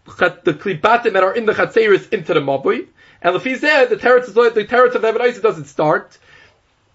the 0.04 0.54
Kli 0.54 0.80
Batim 0.80 1.14
that 1.14 1.24
are 1.24 1.34
in 1.34 1.44
the 1.44 1.54
Chatzeris 1.54 2.12
into 2.12 2.34
the 2.34 2.40
Mabui. 2.40 2.86
And 3.20 3.34
Lefizeh, 3.34 3.88
the 3.88 3.96
terrace, 3.96 4.26
the 4.28 4.64
terrace 4.68 4.94
of 4.94 5.02
the 5.02 5.08
Evan 5.08 5.42
doesn't 5.42 5.64
start 5.64 6.18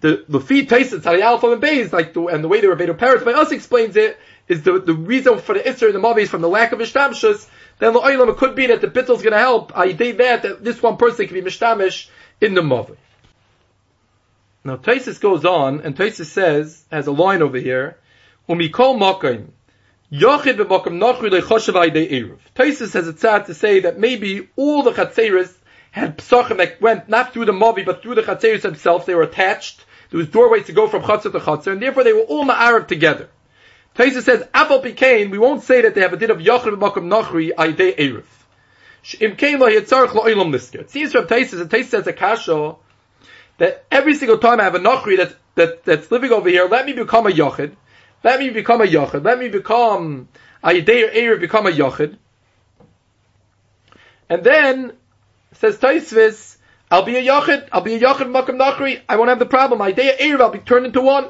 the 0.00 0.40
feed 0.40 0.68
tastes 0.68 0.94
Tzari 0.94 1.20
Alpha 1.20 1.50
and 1.50 1.62
Beis, 1.62 1.92
like 1.92 2.14
the, 2.14 2.26
and 2.26 2.42
the 2.44 2.48
way 2.48 2.60
the 2.60 2.68
Rebbeinu 2.68 2.96
Peretz 2.96 3.24
by 3.24 3.32
us 3.32 3.50
explains 3.50 3.96
it 3.96 4.18
is 4.46 4.62
the 4.62 4.80
the 4.80 4.94
reason 4.94 5.38
for 5.38 5.54
the 5.54 5.60
Isser 5.60 5.88
in 5.88 5.92
the 5.92 6.00
Mavi 6.00 6.22
is 6.22 6.30
from 6.30 6.40
the 6.40 6.48
lack 6.48 6.72
of 6.72 6.78
Ishtamshus. 6.78 7.48
Then 7.78 7.92
the 7.92 8.00
Oilam 8.00 8.36
could 8.36 8.54
be 8.54 8.66
that 8.66 8.80
the 8.80 8.88
is 8.88 9.22
going 9.22 9.32
to 9.32 9.38
help. 9.38 9.76
I 9.76 9.92
did 9.92 10.18
that 10.18 10.42
that 10.42 10.64
this 10.64 10.82
one 10.82 10.96
person 10.96 11.26
can 11.26 11.34
be 11.34 11.42
Mishtamish 11.42 12.08
in 12.40 12.54
the 12.54 12.60
Mavi. 12.60 12.96
Now 14.64 14.76
Taisus 14.76 15.20
goes 15.20 15.44
on 15.44 15.80
and 15.82 15.96
Taisus 15.96 16.26
says 16.26 16.84
has 16.90 17.06
a 17.06 17.12
line 17.12 17.42
over 17.42 17.58
here. 17.58 17.96
Umikol 18.48 18.98
Makaim. 18.98 19.48
Yochid 20.12 20.56
b'makam 20.56 20.98
nachri 20.98 21.30
lechoshev 21.30 21.74
aydei 21.74 22.10
eruv. 22.10 22.38
Taisus 22.54 22.94
has 22.94 23.08
a 23.08 23.12
tzad 23.12 23.46
to 23.46 23.54
say 23.54 23.80
that 23.80 23.98
maybe 23.98 24.48
all 24.56 24.82
the 24.82 24.92
chatzeris 24.92 25.54
had 25.90 26.18
psachim 26.18 26.56
that 26.56 26.80
went 26.80 27.08
not 27.08 27.32
through 27.32 27.44
the 27.44 27.52
mavi 27.52 27.84
but 27.84 28.02
through 28.02 28.14
the 28.14 28.22
chatzeris 28.22 28.62
themselves. 28.62 29.04
They 29.04 29.14
were 29.14 29.22
attached 29.22 29.84
there 30.10 30.18
was 30.18 30.28
doorways 30.28 30.66
to 30.66 30.72
go 30.72 30.88
from 30.88 31.02
chutzah 31.02 31.32
to 31.32 31.40
chutzah, 31.40 31.72
and 31.72 31.82
therefore 31.82 32.04
they 32.04 32.12
were 32.12 32.20
all 32.20 32.44
ma'arab 32.44 32.88
together. 32.88 33.28
Taisa 33.94 34.22
says, 34.22 34.46
Apple 34.54 34.80
Pikain, 34.80 35.30
we 35.30 35.38
won't 35.38 35.62
say 35.62 35.82
that 35.82 35.94
they 35.94 36.02
have 36.02 36.12
a 36.12 36.16
din 36.16 36.30
of 36.30 36.38
Yachid 36.38 36.76
B'makam 36.76 37.08
Nachri 37.08 37.52
Aydei 37.52 37.96
Erev. 37.96 38.24
Im 39.20 39.36
Kain. 39.36 39.60
It 39.62 39.88
seems 40.90 41.12
from 41.12 41.26
Taisa, 41.26 41.60
and 41.60 41.70
Taisa 41.70 41.86
says 41.86 42.06
a 42.06 42.12
kasha, 42.12 42.76
that 43.58 43.84
every 43.90 44.14
single 44.14 44.38
time 44.38 44.60
I 44.60 44.64
have 44.64 44.76
a 44.76 44.78
Nachri 44.78 45.16
that's, 45.16 45.34
that, 45.56 45.84
that's 45.84 46.10
living 46.10 46.30
over 46.30 46.48
here, 46.48 46.66
let 46.66 46.86
me 46.86 46.92
become 46.92 47.26
a 47.26 47.30
Yachid, 47.30 47.74
let 48.22 48.38
me 48.38 48.50
become 48.50 48.80
a 48.80 48.86
Yachid, 48.86 49.24
let 49.24 49.38
me 49.38 49.48
become, 49.48 50.28
Aydei 50.62 51.12
Erev 51.12 51.40
become 51.40 51.66
a 51.66 51.70
Yachid. 51.70 52.16
And 54.28 54.44
then, 54.44 54.92
says 55.54 55.78
Taisvis, 55.78 56.57
I'll 56.90 57.02
be 57.02 57.16
a 57.16 57.22
yachid. 57.22 57.68
I'll 57.72 57.82
be 57.82 57.94
a 57.94 58.00
yachid 58.00 58.30
makam 58.30 58.56
nachri. 58.58 59.00
I 59.08 59.16
won't 59.16 59.28
have 59.28 59.38
the 59.38 59.46
problem. 59.46 59.78
My 59.78 59.92
day 59.92 60.16
erev, 60.20 60.40
I'll 60.40 60.50
be 60.50 60.58
turned 60.58 60.86
into 60.86 61.00
one. 61.00 61.28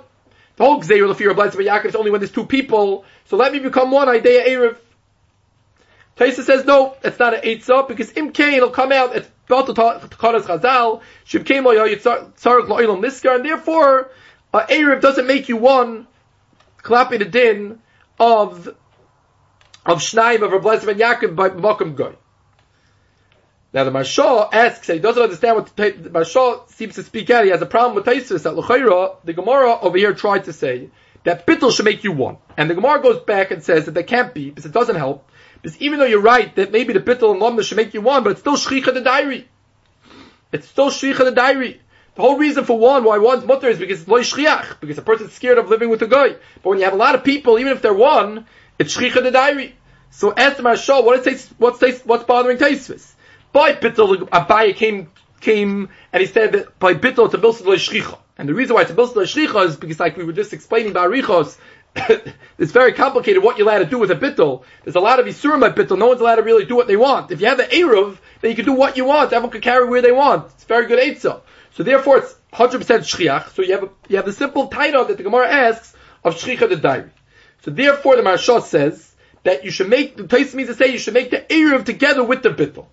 The 0.57 0.65
whole 0.65 0.81
gzeir 0.81 1.09
of 1.09 1.17
Yaakov 1.17 1.85
is 1.85 1.97
only 1.97 2.11
when 2.11 2.21
there's 2.21 2.33
two 2.33 2.47
people. 2.47 3.05
So 3.27 3.37
let 3.37 3.53
me 3.53 3.59
become 3.59 3.91
one. 3.91 4.09
Idea 4.09 4.45
erev. 4.47 4.77
Taisa 6.17 6.43
says 6.43 6.65
no, 6.65 6.97
it's 7.05 7.19
not 7.19 7.35
an 7.35 7.43
eitzah 7.43 7.87
because 7.87 8.13
imkain 8.13 8.55
it'll 8.55 8.71
come 8.71 8.91
out. 8.91 9.15
It's 9.15 9.29
to 9.49 9.55
takanas 9.55 10.43
chazal. 10.43 11.01
Shibkain 11.25 11.65
lo 11.65 11.75
yitzarek 11.75 12.69
lo 12.69 13.35
and 13.35 13.45
therefore 13.45 14.11
uh, 14.53 14.67
erev 14.67 15.01
doesn't 15.01 15.27
make 15.27 15.49
you 15.49 15.57
one. 15.57 16.07
Klapping 16.83 17.21
the 17.21 17.25
din 17.25 17.79
of 18.19 18.69
of 19.87 19.99
Shnaim 19.99 20.43
of 20.43 20.53
Rabbi 20.53 20.85
Ben 20.85 20.99
Yaakov 20.99 21.37
by 21.37 21.51
Makam 21.51 21.95
Goy. 21.95 22.15
Now 23.73 23.85
the 23.85 23.91
Marsha 23.91 24.49
asks, 24.53 24.87
he 24.87 24.99
doesn't 24.99 25.23
understand 25.23 25.57
what 25.57 25.77
the, 25.77 25.91
the 25.91 26.11
Marsha 26.11 26.69
seems 26.71 26.95
to 26.95 27.03
speak 27.03 27.29
out. 27.29 27.45
He 27.45 27.51
has 27.51 27.61
a 27.61 27.67
problem 27.67 27.95
with 27.95 28.07
Taisus 28.07 28.45
that 28.45 28.57
L'chayra, 28.57 29.17
the 29.25 29.35
Gemara 29.35 29.79
over 29.81 29.99
here 29.99 30.15
tried 30.15 30.45
to 30.45 30.55
say 30.55 30.89
that 31.25 31.47
bittul 31.47 31.75
should 31.75 31.85
make 31.85 32.03
you 32.03 32.13
one, 32.13 32.39
and 32.57 32.71
the 32.71 32.75
Gemara 32.75 33.03
goes 33.03 33.21
back 33.21 33.51
and 33.51 33.63
says 33.63 33.85
that 33.85 33.93
they 33.93 34.05
can't 34.05 34.33
be 34.33 34.49
because 34.49 34.65
it 34.65 34.73
doesn't 34.73 34.97
help. 34.97 35.29
Because 35.61 35.77
even 35.83 35.99
though 35.99 36.07
you're 36.07 36.21
right 36.21 36.55
that 36.57 36.73
maybe 36.73 36.95
the 36.95 37.01
bittul 37.01 37.33
and 37.33 37.43
lomna 37.43 37.63
should 37.63 37.77
make 37.77 37.93
you 37.93 38.01
one, 38.01 38.25
but 38.25 38.31
it's 38.31 38.41
still 38.41 38.57
shricha 38.57 38.95
the 38.95 39.03
diary. 39.03 39.47
It's 40.51 40.67
still 40.67 40.91
shricha 40.91 41.19
the 41.19 41.33
diary. 41.33 41.81
The 42.15 42.23
whole 42.23 42.39
reason 42.39 42.65
for 42.65 42.79
one, 42.79 43.05
why 43.05 43.19
one's 43.19 43.45
mutter 43.45 43.69
is 43.69 43.79
because 43.79 44.01
it's 44.01 44.09
loy 44.09 44.23
shriach, 44.23 44.81
because 44.81 44.97
a 44.97 45.03
person's 45.03 45.33
scared 45.33 45.59
of 45.59 45.69
living 45.69 45.91
with 45.91 46.01
a 46.03 46.07
guy. 46.07 46.31
But 46.63 46.71
when 46.71 46.79
you 46.79 46.85
have 46.85 46.95
a 46.95 46.97
lot 46.97 47.15
of 47.15 47.23
people, 47.23 47.59
even 47.59 47.73
if 47.73 47.83
they're 47.83 47.93
one, 47.93 48.47
it's 48.79 48.97
shricha 48.97 49.23
the 49.23 49.31
diary. 49.31 49.77
So 50.11 50.33
ask 50.35 50.57
the 50.57 50.63
Marsha, 50.63 51.05
what 51.05 51.27
is 51.27 51.49
what's 51.59 51.83
what's 52.05 52.25
bothering 52.25 52.57
Taisvis? 52.57 53.13
By 53.53 53.73
Bittel, 53.73 54.29
Abaye 54.29 54.75
came, 54.77 55.11
came, 55.41 55.89
and 56.13 56.21
he 56.21 56.27
said 56.27 56.53
that 56.53 56.79
by 56.79 56.95
Bittel 56.95 57.33
a 57.33 57.39
Bilsa 57.39 57.63
Shricha. 57.63 58.19
And 58.37 58.49
the 58.49 58.55
reason 58.55 58.75
why 58.75 58.83
it's 58.83 58.93
Bilsa 58.93 59.15
Shricha 59.15 59.67
is 59.67 59.77
because 59.77 59.99
like 59.99 60.17
we 60.17 60.25
were 60.25 60.33
just 60.33 60.53
explaining 60.53 60.91
about 60.93 61.11
Richos, 61.11 61.59
it's 62.59 62.73
very 62.73 62.93
complicated 62.93 63.43
what 63.43 63.59
you're 63.59 63.67
allowed 63.67 63.79
to 63.79 63.87
do 63.87 63.99
with 63.99 64.11
a 64.11 64.17
bittul. 64.17 64.63
There's 64.85 64.97
a 64.97 65.01
lot 65.01 65.21
of 65.21 65.27
isurim 65.27 65.61
by 65.61 65.71
bittul. 65.71 65.99
No 65.99 66.09
one's 66.09 66.21
allowed 66.21 66.37
to 66.37 66.43
really 66.43 66.65
do 66.65 66.77
what 66.77 66.87
they 66.87 66.97
want. 66.97 67.31
If 67.31 67.41
you 67.41 67.47
have 67.47 67.59
the 67.59 67.65
eruv, 67.65 68.19
then 68.41 68.51
you 68.51 68.57
can 68.57 68.65
do 68.65 68.73
what 68.73 68.97
you 68.97 69.05
want. 69.05 69.33
Everyone 69.33 69.51
can 69.51 69.61
carry 69.61 69.89
where 69.89 70.03
they 70.03 70.13
want. 70.13 70.47
It's 70.53 70.65
very 70.65 70.87
good 70.87 70.99
eitzah. 70.99 71.41
So 71.73 71.83
therefore, 71.83 72.19
it's 72.19 72.35
100% 72.53 72.81
shriach. 72.81 73.55
So 73.55 73.63
you 73.63 73.73
have 73.73 73.85
a, 73.85 73.89
you 74.09 74.17
have 74.17 74.27
the 74.27 74.33
simple 74.33 74.69
title 74.69 75.05
that 75.07 75.17
the 75.17 75.23
Gemara 75.23 75.49
asks 75.49 75.95
of 76.25 76.37
shricha 76.37 76.69
the 76.69 76.77
diary. 76.77 77.11
So 77.63 77.71
therefore, 77.71 78.17
the 78.17 78.23
Marsha 78.23 78.63
says 78.63 79.15
that 79.45 79.65
you 79.65 79.71
should 79.71 79.89
make 79.89 80.17
the 80.17 80.25
place 80.25 80.55
means 80.55 80.69
to 80.69 80.75
say 80.75 80.93
you 80.93 80.99
should 80.99 81.15
make 81.15 81.31
the 81.31 81.41
eruv 81.41 81.85
together 81.85 82.23
with 82.23 82.43
the 82.43 82.51
bittul. 82.51 82.87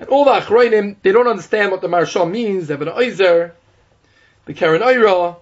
And 0.00 0.08
all 0.08 0.24
the 0.24 0.32
Achroinim, 0.32 0.96
they 1.02 1.12
don't 1.12 1.28
understand 1.28 1.70
what 1.70 1.82
the 1.82 1.88
Marsha 1.88 2.28
means. 2.28 2.66
They 2.66 2.74
have 2.74 2.82
an 2.82 2.88
Oizer, 2.88 3.52
the 4.46 4.54
Karen 4.54 4.80
Oira, 4.80 5.36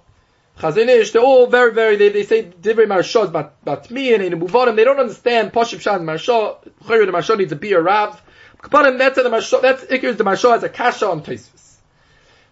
Chazon 0.58 0.88
Ish, 0.88 1.12
they're 1.12 1.22
all 1.22 1.46
very, 1.46 1.72
very, 1.72 1.96
they, 1.96 2.08
they 2.08 2.24
say 2.24 2.42
Divrei 2.42 2.86
Marsha 2.86 3.32
but 3.32 3.54
but 3.64 3.90
me 3.90 4.12
and 4.12 4.22
in 4.22 4.40
Muvarim, 4.40 4.74
they 4.74 4.82
don't 4.82 4.98
understand 4.98 5.52
Poshim 5.52 5.80
Shan 5.80 6.00
Marsha, 6.00 6.56
Chayr 6.82 7.06
the 7.06 7.12
Marsha 7.12 7.38
needs 7.38 7.50
to 7.50 7.56
be 7.56 7.72
a 7.72 7.80
Rav. 7.80 8.20
Kapanim, 8.60 8.98
that's 8.98 9.14
the 9.14 9.22
Marsha, 9.22 9.62
that's 9.62 9.84
Ikir 9.84 10.16
the 10.16 10.24
Marsha 10.24 10.56
as 10.56 10.64
a 10.64 10.68
Kasha 10.68 11.08
on 11.08 11.22
Taisvis. 11.22 11.76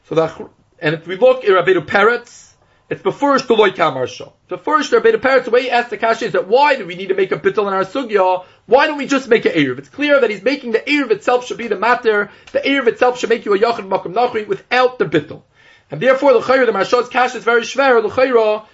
So 0.04 0.14
the, 0.14 0.48
and 0.78 0.94
if 0.94 1.06
we 1.08 1.16
look 1.16 1.42
at 1.42 1.50
Rabbeinu 1.50 1.84
Peretz, 1.84 2.46
It's 2.88 3.02
before 3.02 3.36
Shtoloi 3.36 3.74
Kamarsha. 3.74 4.32
The 4.48 4.58
first 4.58 4.92
Rabbeinu 4.92 5.16
Peretz, 5.16 5.44
the 5.44 5.50
way 5.50 5.62
he 5.62 5.70
asked 5.70 5.90
the 5.90 5.98
Kasha 5.98 6.26
is 6.26 6.32
that 6.32 6.46
why 6.46 6.76
do 6.76 6.86
we 6.86 6.94
need 6.94 7.08
to 7.08 7.14
make 7.14 7.32
a 7.32 7.36
bittul 7.36 7.66
in 7.66 7.74
our 7.74 7.84
sugya? 7.84 8.44
Why 8.66 8.86
don't 8.86 8.96
we 8.96 9.06
just 9.06 9.28
make 9.28 9.44
an 9.44 9.52
Erev? 9.52 9.78
It's 9.78 9.88
clear 9.88 10.20
that 10.20 10.30
he's 10.30 10.42
making 10.42 10.70
the 10.70 10.78
Erev 10.78 11.10
itself 11.10 11.46
should 11.46 11.58
be 11.58 11.66
the 11.66 11.76
matter. 11.76 12.30
The 12.52 12.60
Erev 12.60 12.86
itself 12.86 13.18
should 13.18 13.28
make 13.28 13.44
you 13.44 13.54
a 13.54 13.58
Yachid 13.58 13.88
Makam 13.88 14.14
Nachri 14.14 14.46
without 14.46 15.00
the 15.00 15.06
bittul. 15.06 15.42
And 15.90 16.00
therefore, 16.00 16.32
the 16.32 16.40
Chayra, 16.40 16.66
the 16.66 16.72
Marshal's 16.72 17.08
Kasha 17.08 17.38
is 17.38 17.44
very 17.44 17.62
shver. 17.62 18.02
The 18.02 18.08
Chayra, 18.08 18.66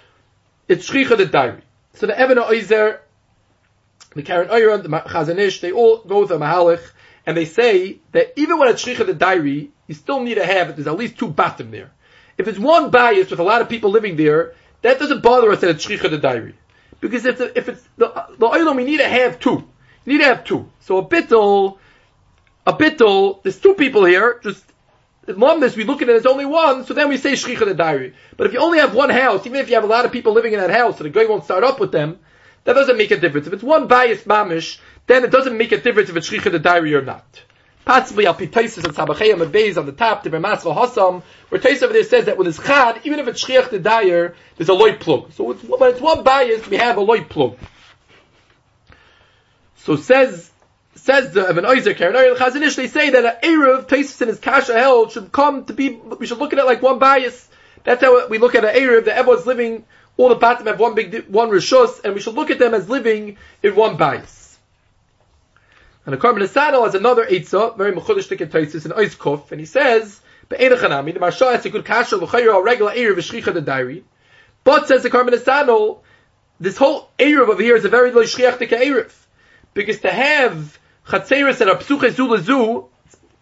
it's 0.67 0.89
Shricha 0.89 1.17
the 1.17 1.25
diary. 1.25 1.61
So 1.95 2.05
the 2.05 2.17
Evan 2.17 2.37
Oizer, 2.37 2.99
the 4.15 4.23
Karen 4.23 4.49
Oyran, 4.49 4.83
the 4.83 4.89
Chazon 4.89 5.39
Ish, 5.39 5.61
they 5.61 5.71
all 5.71 5.99
go 5.99 6.21
with 6.21 6.31
a 6.31 6.37
Mahalich, 6.37 6.81
and 7.25 7.35
they 7.35 7.45
say 7.45 7.97
that 8.11 8.33
even 8.35 8.59
when 8.59 8.69
it's 8.69 8.83
Shricha 8.83 9.05
the 9.05 9.13
diary, 9.13 9.71
you 9.87 9.95
still 9.95 10.21
need 10.21 10.35
to 10.35 10.45
have, 10.45 10.75
there's 10.75 10.87
at 10.87 10.97
least 10.97 11.17
two 11.17 11.29
batim 11.29 11.71
there. 11.71 11.91
If 12.37 12.47
it's 12.47 12.57
one 12.59 12.89
bias 12.89 13.29
with 13.29 13.39
a 13.39 13.43
lot 13.43 13.61
of 13.61 13.69
people 13.69 13.91
living 13.91 14.15
there, 14.15 14.53
that 14.83 14.99
doesn't 14.99 15.23
bother 15.23 15.51
us 15.51 15.61
that 15.61 15.71
it's 15.71 15.85
Shricha 15.85 16.09
the 16.09 16.17
diary. 16.17 16.55
Because 16.99 17.25
if, 17.25 17.37
the, 17.37 17.57
if 17.57 17.67
it's 17.67 17.81
the, 17.97 18.07
the 18.37 18.47
Oilam, 18.47 18.75
we 18.75 18.85
need 18.85 18.97
to 18.97 19.09
have 19.09 19.39
two. 19.39 19.67
You 20.05 20.13
need 20.13 20.19
to 20.19 20.25
have 20.25 20.45
two. 20.45 20.69
So 20.81 20.97
a 20.97 21.05
bittel, 21.05 21.77
a 22.67 22.73
bittel, 22.73 23.41
there's 23.43 23.59
two 23.59 23.73
people 23.73 24.05
here, 24.05 24.39
just 24.43 24.63
Lumnus, 25.27 25.77
we 25.77 25.85
look 25.85 26.01
at 26.01 26.09
it 26.09 26.15
as 26.15 26.25
only 26.25 26.45
one, 26.45 26.85
so 26.85 26.93
then 26.93 27.07
we 27.07 27.17
say 27.17 27.33
Shricha 27.33 27.65
the 27.65 27.73
diary. 27.73 28.13
But 28.35 28.47
if 28.47 28.53
you 28.53 28.59
only 28.59 28.79
have 28.79 28.93
one 28.93 29.09
house, 29.09 29.45
even 29.45 29.59
if 29.59 29.69
you 29.69 29.75
have 29.75 29.85
a 29.85 29.87
lot 29.87 30.05
of 30.05 30.11
people 30.11 30.33
living 30.33 30.53
in 30.53 30.59
that 30.59 30.69
house, 30.69 30.97
so 30.97 31.03
the 31.03 31.09
guy 31.09 31.25
won't 31.25 31.45
start 31.45 31.63
up 31.63 31.79
with 31.79 31.91
them, 31.91 32.19
that 32.65 32.73
doesn't 32.73 32.97
make 32.97 33.11
a 33.11 33.17
difference. 33.17 33.47
If 33.47 33.53
it's 33.53 33.63
one 33.63 33.87
bias 33.87 34.23
mamish, 34.23 34.79
then 35.07 35.23
it 35.23 35.31
doesn't 35.31 35.57
make 35.57 35.71
a 35.71 35.79
difference 35.79 36.09
if 36.09 36.17
it's 36.17 36.29
Shricha 36.29 36.51
the 36.51 36.59
diary 36.59 36.93
or 36.93 37.01
not. 37.01 37.41
Possibly 37.85 38.25
Al 38.25 38.35
Pitaisis 38.35 38.85
and 38.85 38.95
Sabachayim 38.95 39.41
and 39.41 39.53
Beis 39.53 39.77
on 39.77 39.85
the 39.85 39.91
top, 39.91 40.23
the 40.23 40.29
Bermasva 40.29 40.73
Hassam, 40.73 41.21
where 41.49 41.59
Tais 41.59 41.83
over 41.83 41.91
there 41.91 42.03
says 42.03 42.25
that 42.25 42.37
when 42.37 42.47
it's 42.47 42.63
Chad, 42.63 43.01
even 43.03 43.19
if 43.19 43.27
it's 43.27 43.43
Shriach 43.43 43.69
the 43.69 43.79
diary, 43.79 44.33
there's 44.55 44.69
a 44.69 44.73
loy 44.73 44.95
plug. 44.95 45.33
So 45.33 45.51
it's, 45.51 45.63
when 45.63 45.89
it's 45.89 45.99
one 45.99 46.23
bias, 46.23 46.67
we 46.67 46.77
have 46.77 46.97
a 46.97 47.01
loy 47.01 47.23
plug. 47.23 47.57
So 49.77 49.97
says 49.97 50.49
says 50.95 51.33
the 51.33 51.49
Ibn 51.49 51.65
Oizer 51.65 51.95
Karen 51.97 52.15
Chazon 52.37 52.61
Ish, 52.61 52.75
they 52.75 52.87
say 52.87 53.09
that 53.09 53.25
an 53.25 53.49
Erev, 53.49 53.87
Taisus 53.87 54.21
and 54.21 54.29
his 54.29 54.39
Kasha 54.39 54.73
held, 54.73 55.11
should 55.11 55.33
come 55.33 55.65
to 55.65 55.73
be, 55.73 55.89
we 55.89 56.25
should 56.25 56.37
look 56.37 56.53
at 56.53 56.59
it 56.59 56.65
like 56.65 56.81
one 56.81 56.99
bias. 56.99 57.49
That's 57.83 58.01
how 58.01 58.27
we 58.29 58.37
look 58.37 58.55
at 58.55 58.63
an 58.63 58.73
Erev, 58.73 59.05
that 59.05 59.17
everyone's 59.17 59.45
living, 59.45 59.83
all 60.15 60.29
the 60.29 60.37
Batim 60.37 60.67
have 60.67 60.79
one 60.79 60.95
big, 60.95 61.27
one 61.27 61.49
Rishus, 61.49 62.01
and 62.05 62.13
we 62.13 62.21
should 62.21 62.35
look 62.35 62.51
at 62.51 62.59
them 62.59 62.73
as 62.73 62.87
living 62.87 63.37
in 63.61 63.75
one 63.75 63.97
bias. 63.97 64.42
And 66.05 66.13
the 66.13 66.17
Karman 66.17 66.43
Asano 66.43 66.83
has 66.83 66.95
another 66.95 67.25
Eitzah, 67.25 67.77
very 67.77 67.93
Mechudish 67.93 68.27
Tikkun 68.27 68.49
Taisus, 68.49 68.85
and 68.85 68.93
Oizkuf, 68.93 69.51
and 69.51 69.59
he 69.59 69.65
says, 69.65 70.19
the 70.49 70.57
Marsha 70.57 71.53
has 71.53 71.65
a 71.65 71.69
good 71.69 71.85
Kasha, 71.85 72.17
L'chayra, 72.17 72.59
a 72.59 72.63
regular 72.63 72.93
Erev, 72.93 73.15
Shricha 73.15 73.53
the 73.53 73.61
diary. 73.61 74.03
But 74.63 74.87
says 74.87 75.03
the 75.03 75.09
Karman 75.09 75.33
Asano, 75.33 75.99
this 76.59 76.77
whole 76.77 77.09
Erev 77.17 77.49
over 77.49 77.61
here 77.61 77.75
is 77.75 77.85
a 77.85 77.89
very 77.89 78.11
low 78.11 78.23
Shriach 78.23 78.57
Erev. 78.57 79.13
Because 79.73 80.01
to 80.01 80.11
have 80.11 80.77
Chatzeris 81.07 81.61
and 81.61 81.69
a 81.69 81.75
Psuche 81.75 82.11
Zulazu, 82.11 82.89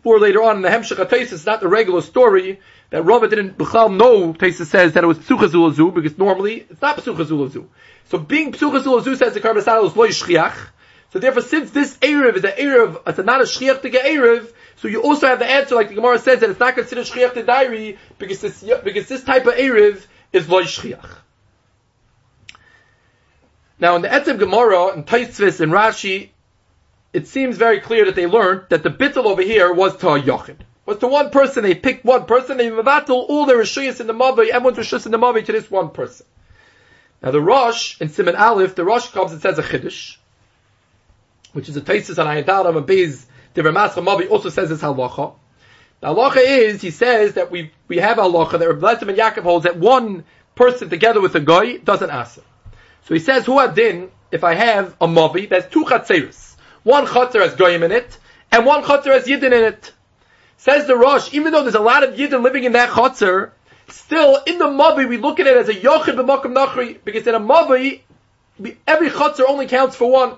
for 0.03 0.19
later 0.19 0.41
on 0.43 0.57
in 0.57 0.61
the 0.61 0.69
Hemshech 0.69 0.97
HaTesis, 0.97 1.33
it's 1.33 1.45
not 1.45 1.61
the 1.61 1.67
regular 1.67 2.01
story 2.01 2.59
that 2.89 3.03
Rava 3.03 3.27
didn't 3.27 3.57
B'chal 3.57 3.95
know, 3.95 4.33
Tesis 4.33 4.67
says 4.67 4.93
that 4.93 5.03
it 5.03 5.07
was 5.07 5.17
Psuche 5.19 5.49
Zulazu, 5.49 5.93
because 5.93 6.17
normally 6.17 6.65
it's 6.69 6.81
not 6.81 6.97
Psuche 6.97 7.25
Zulazu. 7.25 7.67
So 8.05 8.17
being 8.17 8.51
Psuche 8.51 8.81
Zulazu 8.83 9.17
says 9.17 9.33
the 9.33 9.39
Karban 9.39 9.85
is 9.85 9.95
Loi 9.95 10.09
Shchiach, 10.09 10.55
so 11.11 11.19
therefore 11.19 11.43
since 11.43 11.71
this 11.71 11.97
Erev 11.97 12.35
is 12.35 12.43
an 12.43 12.51
Erev, 12.51 13.01
it's 13.07 13.19
not 13.19 13.41
a 13.41 13.45
Shchiach 13.45 13.81
to 13.81 13.89
get 13.89 14.05
Erev, 14.05 14.51
so 14.77 14.87
you 14.87 15.03
also 15.03 15.27
have 15.27 15.39
the 15.39 15.45
answer, 15.45 15.75
like 15.75 15.89
the 15.89 15.95
Gemara 15.95 16.17
says, 16.19 16.39
that 16.39 16.49
it's 16.49 16.59
not 16.59 16.75
considered 16.75 17.05
Shchiach 17.05 17.33
to 17.35 17.43
diary, 17.43 17.99
because 18.17 18.41
this, 18.41 18.63
because 18.83 19.07
this 19.07 19.23
type 19.23 19.45
of 19.45 19.53
Erev 19.53 20.05
is 20.33 20.47
Shchiach. 20.47 21.09
Now 23.79 23.95
in 23.95 24.01
the 24.01 24.07
Etzem 24.07 24.39
Gemara, 24.39 24.93
in 24.93 25.03
Taisvis 25.03 25.59
and 25.59 25.71
Rashi, 25.71 26.29
it 27.13 27.27
seems 27.27 27.57
very 27.57 27.81
clear 27.81 28.05
that 28.05 28.15
they 28.15 28.27
learned 28.27 28.65
that 28.69 28.83
the 28.83 28.89
bittul 28.89 29.25
over 29.25 29.41
here 29.41 29.73
was 29.73 29.97
to 29.97 30.07
yochid. 30.07 30.57
Was 30.85 30.97
to 30.99 31.07
one 31.07 31.29
person, 31.29 31.63
they 31.63 31.75
picked 31.75 32.05
one 32.05 32.25
person, 32.25 32.57
they 32.57 32.69
mevatel 32.69 33.09
all 33.09 33.45
their 33.45 33.57
rishuyas 33.57 33.99
in 33.99 34.07
the 34.07 34.13
mavi, 34.13 34.49
everyone's 34.49 34.77
rishuyas 34.77 35.05
in 35.05 35.11
the 35.11 35.19
mavi 35.19 35.45
to 35.45 35.51
this 35.51 35.69
one 35.69 35.89
person. 35.89 36.25
Now 37.21 37.31
the 37.31 37.41
Rosh, 37.41 37.99
in 38.01 38.09
Simon 38.09 38.35
Aleph, 38.35 38.75
the 38.75 38.83
Rosh 38.83 39.07
comes 39.09 39.31
and 39.31 39.41
says 39.41 39.59
a 39.59 39.63
chiddush, 39.63 40.17
which 41.53 41.69
is 41.69 41.77
a 41.77 41.81
tesis 41.81 42.17
on 42.17 42.27
Ayadaram 42.27 42.77
and 42.77 42.85
Bez, 42.85 43.25
the 43.53 43.61
Ramascha 43.61 44.03
Mavi 44.03 44.29
also 44.29 44.49
says 44.49 44.69
this 44.69 44.81
halacha. 44.81 45.35
The 45.99 46.07
halacha 46.07 46.37
is, 46.37 46.81
he 46.81 46.91
says 46.91 47.33
that 47.33 47.51
we, 47.51 47.71
we 47.87 47.97
have 47.97 48.17
halacha 48.17 48.59
that 48.59 48.67
Rebbe 48.67 48.87
and 48.87 49.17
Yaakov 49.17 49.43
holds 49.43 49.63
that 49.63 49.77
one 49.77 50.23
person 50.55 50.89
together 50.89 51.21
with 51.21 51.35
a 51.35 51.39
guy 51.39 51.77
doesn't 51.77 52.09
answer. 52.09 52.41
So 53.05 53.13
he 53.13 53.19
says, 53.19 53.45
who 53.45 53.59
adin, 53.59 54.09
if 54.31 54.43
I 54.43 54.53
have 54.53 54.95
a 55.01 55.07
mavi, 55.07 55.49
that's 55.49 55.71
two 55.71 55.83
chatzeris. 55.85 56.55
One 56.83 57.05
chutzner 57.05 57.41
has 57.41 57.55
goyim 57.55 57.83
in 57.83 57.91
it, 57.91 58.17
and 58.51 58.65
one 58.65 58.83
chutzner 58.83 59.13
has 59.13 59.25
yidden 59.25 59.51
in 59.51 59.63
it. 59.65 59.91
Says 60.57 60.87
the 60.87 60.95
Rosh, 60.95 61.33
even 61.33 61.51
though 61.51 61.63
there's 61.63 61.75
a 61.75 61.79
lot 61.79 62.03
of 62.03 62.15
yidden 62.15 62.43
living 62.43 62.63
in 62.63 62.73
that 62.73 62.89
chutzner, 62.89 63.51
still 63.87 64.41
in 64.45 64.57
the 64.57 64.65
mavi 64.65 65.07
we 65.07 65.17
look 65.17 65.39
at 65.39 65.47
it 65.47 65.57
as 65.57 65.69
a 65.69 65.73
yochid 65.73 66.15
b'makom 66.15 66.53
nachri, 66.53 66.97
because 67.03 67.27
in 67.27 67.35
a 67.35 67.39
mavi, 67.39 68.01
every 68.87 69.09
chutzner 69.09 69.45
only 69.47 69.67
counts 69.67 69.95
for 69.95 70.09
one. 70.09 70.35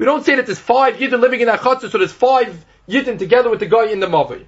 We 0.00 0.06
don't 0.06 0.24
say 0.24 0.36
that 0.36 0.46
there's 0.46 0.58
five 0.58 0.96
yidden 0.96 1.20
living 1.20 1.42
in 1.42 1.46
that 1.48 1.60
chutzner, 1.60 1.90
so 1.90 1.98
there's 1.98 2.10
five 2.10 2.64
yidden 2.88 3.18
together 3.18 3.50
with 3.50 3.60
the 3.60 3.66
guy 3.66 3.88
in 3.88 4.00
the 4.00 4.06
mavi. 4.06 4.46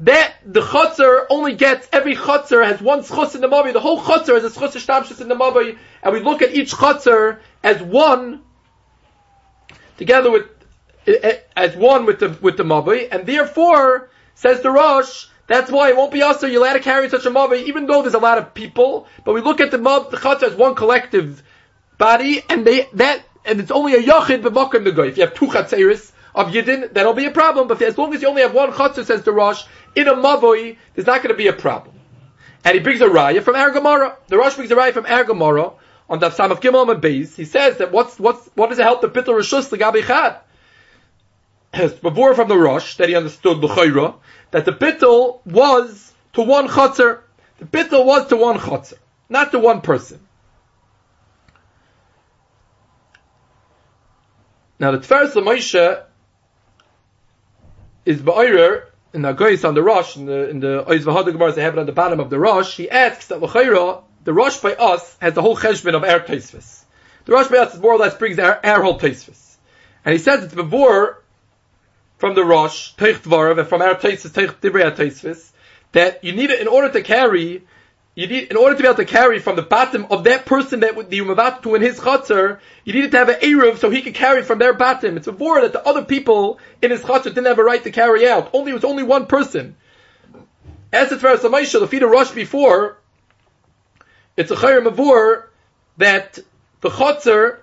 That 0.00 0.34
the 0.44 0.60
chutzner 0.60 1.24
only 1.30 1.54
gets 1.54 1.88
every 1.92 2.16
chutzner 2.16 2.66
has 2.66 2.80
one 2.80 3.04
schutz 3.04 3.36
in 3.36 3.42
the 3.42 3.46
mavi. 3.46 3.72
The 3.72 3.78
whole 3.78 4.00
chutzner 4.00 4.34
has 4.34 4.42
a 4.42 4.50
schutz 4.50 4.74
shtamshus 4.74 5.20
in 5.20 5.28
the 5.28 5.36
mavi, 5.36 5.78
and 6.02 6.12
we 6.12 6.18
look 6.18 6.42
at 6.42 6.52
each 6.52 6.72
chutzner 6.72 7.38
as 7.62 7.80
one 7.80 8.42
together 9.98 10.32
with 10.32 10.46
eh, 11.06 11.14
eh, 11.22 11.36
as 11.56 11.76
one 11.76 12.04
with 12.04 12.18
the 12.18 12.36
with 12.40 12.56
the 12.56 12.64
mavi, 12.64 13.06
and 13.08 13.24
therefore 13.24 14.10
says 14.34 14.62
the 14.62 14.70
Rosh. 14.72 15.28
That's 15.46 15.70
why 15.70 15.90
it 15.90 15.96
won't 15.96 16.12
be 16.12 16.22
us. 16.22 16.40
so 16.40 16.48
You're 16.48 16.60
allowed 16.60 16.72
to 16.72 16.80
carry 16.80 17.08
such 17.08 17.24
a 17.24 17.30
mavi, 17.30 17.66
even 17.66 17.86
though 17.86 18.02
there's 18.02 18.14
a 18.14 18.18
lot 18.18 18.38
of 18.38 18.52
people. 18.52 19.06
But 19.24 19.34
we 19.34 19.42
look 19.42 19.60
at 19.60 19.70
the 19.70 19.78
mav, 19.78 20.10
the 20.10 20.16
chatzah 20.16 20.42
as 20.42 20.54
one 20.56 20.74
collective 20.74 21.40
body, 21.98 22.42
and 22.48 22.66
they 22.66 22.88
that 22.94 23.22
and 23.44 23.60
it's 23.60 23.70
only 23.70 23.94
a 23.94 24.02
yachid 24.02 24.42
b'makom 24.42 24.84
the 24.84 25.02
If 25.02 25.16
you 25.16 25.24
have 25.24 25.34
two 25.34 25.46
chatzeris 25.46 26.12
of 26.34 26.48
yidin, 26.48 26.92
that'll 26.92 27.14
be 27.14 27.26
a 27.26 27.30
problem. 27.30 27.68
But 27.68 27.82
as 27.82 27.98
long 27.98 28.14
as 28.14 28.22
you 28.22 28.28
only 28.28 28.42
have 28.42 28.54
one 28.54 28.72
chatzah, 28.72 29.04
says 29.04 29.22
the 29.22 29.32
Rosh, 29.32 29.64
in 29.94 30.08
a 30.08 30.14
mavoi, 30.14 30.76
there's 30.94 31.06
not 31.06 31.22
going 31.22 31.34
to 31.34 31.38
be 31.38 31.48
a 31.48 31.52
problem. 31.52 31.94
And 32.64 32.74
he 32.74 32.80
brings 32.80 33.00
a 33.00 33.06
raya 33.06 33.42
from 33.42 33.54
Argamara. 33.54 34.14
The 34.28 34.38
Rosh 34.38 34.54
brings 34.54 34.70
a 34.70 34.76
raya 34.76 34.92
from 34.92 35.04
Argamara 35.04 35.74
on 36.12 36.18
the 36.18 36.30
Sam 36.30 36.52
of 36.52 36.60
Gimel 36.60 36.90
and 36.90 37.02
Beis, 37.02 37.34
he 37.36 37.46
says 37.46 37.78
that 37.78 37.90
what's, 37.90 38.18
what's, 38.18 38.46
what 38.54 38.68
does 38.68 38.78
it 38.78 38.82
help 38.82 39.00
the 39.00 39.08
Bittul 39.08 39.40
Rishus 39.40 40.06
Chad? 40.06 40.40
Before 42.02 42.34
from 42.34 42.48
the 42.48 42.58
Rosh, 42.58 42.96
that 42.96 43.08
he 43.08 43.14
understood 43.14 43.58
L'chayra, 43.58 44.16
that 44.50 44.66
the 44.66 44.72
Bittul 44.72 45.40
was 45.46 46.12
to 46.34 46.42
one 46.42 46.68
Chatzar. 46.68 47.20
The 47.58 47.64
Bittul 47.64 48.04
was 48.04 48.26
to 48.28 48.36
one 48.36 48.58
Chatzar, 48.58 48.98
not 49.30 49.52
to 49.52 49.58
one 49.58 49.80
person. 49.80 50.20
Now 54.82 54.90
the 54.90 54.98
Tferes 54.98 55.32
Moshe 55.34 56.02
is 58.04 58.20
Ba'ayrer, 58.20 58.86
in 59.14 59.22
the 59.22 59.32
Goyis 59.32 59.64
on 59.64 59.74
the 59.74 59.82
Rosh, 59.82 60.16
in 60.16 60.26
the, 60.26 60.50
in 60.50 60.58
the 60.58 60.84
Oiz 60.90 61.04
Vahad 61.04 61.26
Gemara, 61.26 61.52
they 61.52 61.62
have 61.62 61.74
it 61.74 61.78
on 61.78 61.86
the 61.86 61.92
bottom 61.92 62.18
of 62.18 62.30
the 62.30 62.38
Rosh, 62.40 62.78
he 62.78 62.90
asks 62.90 63.28
that 63.28 63.40
L'chayra, 63.40 64.02
the 64.24 64.32
Rosh 64.32 64.56
by 64.56 64.74
us 64.74 65.16
has 65.20 65.34
the 65.34 65.40
whole 65.40 65.56
cheshbon 65.56 65.94
of 65.94 66.02
air 66.02 66.18
Taisvis. 66.18 66.82
The 67.26 67.32
Rosh 67.32 67.46
by 67.46 67.58
us 67.58 67.78
more 67.78 67.92
or 67.92 67.98
less 67.98 68.16
brings 68.16 68.40
our, 68.40 68.58
our 68.64 68.82
whole 68.82 68.98
Taisvis. 68.98 69.54
And 70.04 70.14
he 70.14 70.18
says 70.18 70.42
it's 70.42 70.54
before 70.54 71.22
from 72.18 72.34
the 72.34 72.44
Rosh, 72.44 72.96
Teich 72.96 73.18
Dvarav, 73.18 73.60
and 73.60 73.68
from 73.68 73.82
our 73.82 73.94
Taisvis, 73.94 74.32
Teich 74.32 74.56
Divrei 74.56 74.96
Taisvis, 74.96 75.52
that 75.92 76.24
you 76.24 76.32
need 76.32 76.50
it 76.50 76.60
in 76.60 76.66
order 76.66 76.90
to 76.90 77.02
carry, 77.02 77.62
you 78.14 78.26
need, 78.26 78.50
in 78.50 78.56
order 78.56 78.76
to 78.76 78.82
be 78.82 78.86
able 78.86 78.96
to 78.96 79.04
carry 79.04 79.38
from 79.38 79.56
the 79.56 79.62
bottom 79.62 80.06
of 80.10 80.24
that 80.24 80.44
person 80.44 80.80
that 80.80 80.96
would 80.96 81.08
the 81.08 81.20
Umavat 81.20 81.62
to 81.62 81.74
in 81.74 81.82
his 81.82 81.98
chutzner, 81.98 82.60
you 82.84 82.92
needed 82.92 83.12
to 83.12 83.18
have 83.18 83.28
an 83.30 83.40
Eruv 83.40 83.78
so 83.78 83.88
he 83.88 84.02
could 84.02 84.14
carry 84.14 84.42
from 84.42 84.58
their 84.58 84.74
bottom. 84.74 85.16
It's 85.16 85.26
before 85.26 85.62
that 85.62 85.72
the 85.72 85.86
other 85.86 86.04
people 86.04 86.58
in 86.82 86.90
his 86.90 87.00
chutzner 87.00 87.24
didn't 87.24 87.46
have 87.46 87.58
a 87.58 87.64
right 87.64 87.82
to 87.84 87.90
carry 87.90 88.28
out. 88.28 88.50
Only, 88.52 88.72
it 88.72 88.74
was 88.74 88.84
only 88.84 89.02
one 89.02 89.26
person. 89.26 89.76
As 90.92 91.10
it's 91.10 91.22
for 91.22 91.34
Samaisha, 91.36 91.80
the 91.80 91.88
feet 91.88 92.02
of 92.02 92.10
Rosh 92.10 92.32
before, 92.32 92.98
it's 94.36 94.50
a 94.50 94.56
chayr 94.56 94.84
mavur 94.86 95.44
that 95.96 96.38
the 96.82 96.90
chotzer 96.90 97.60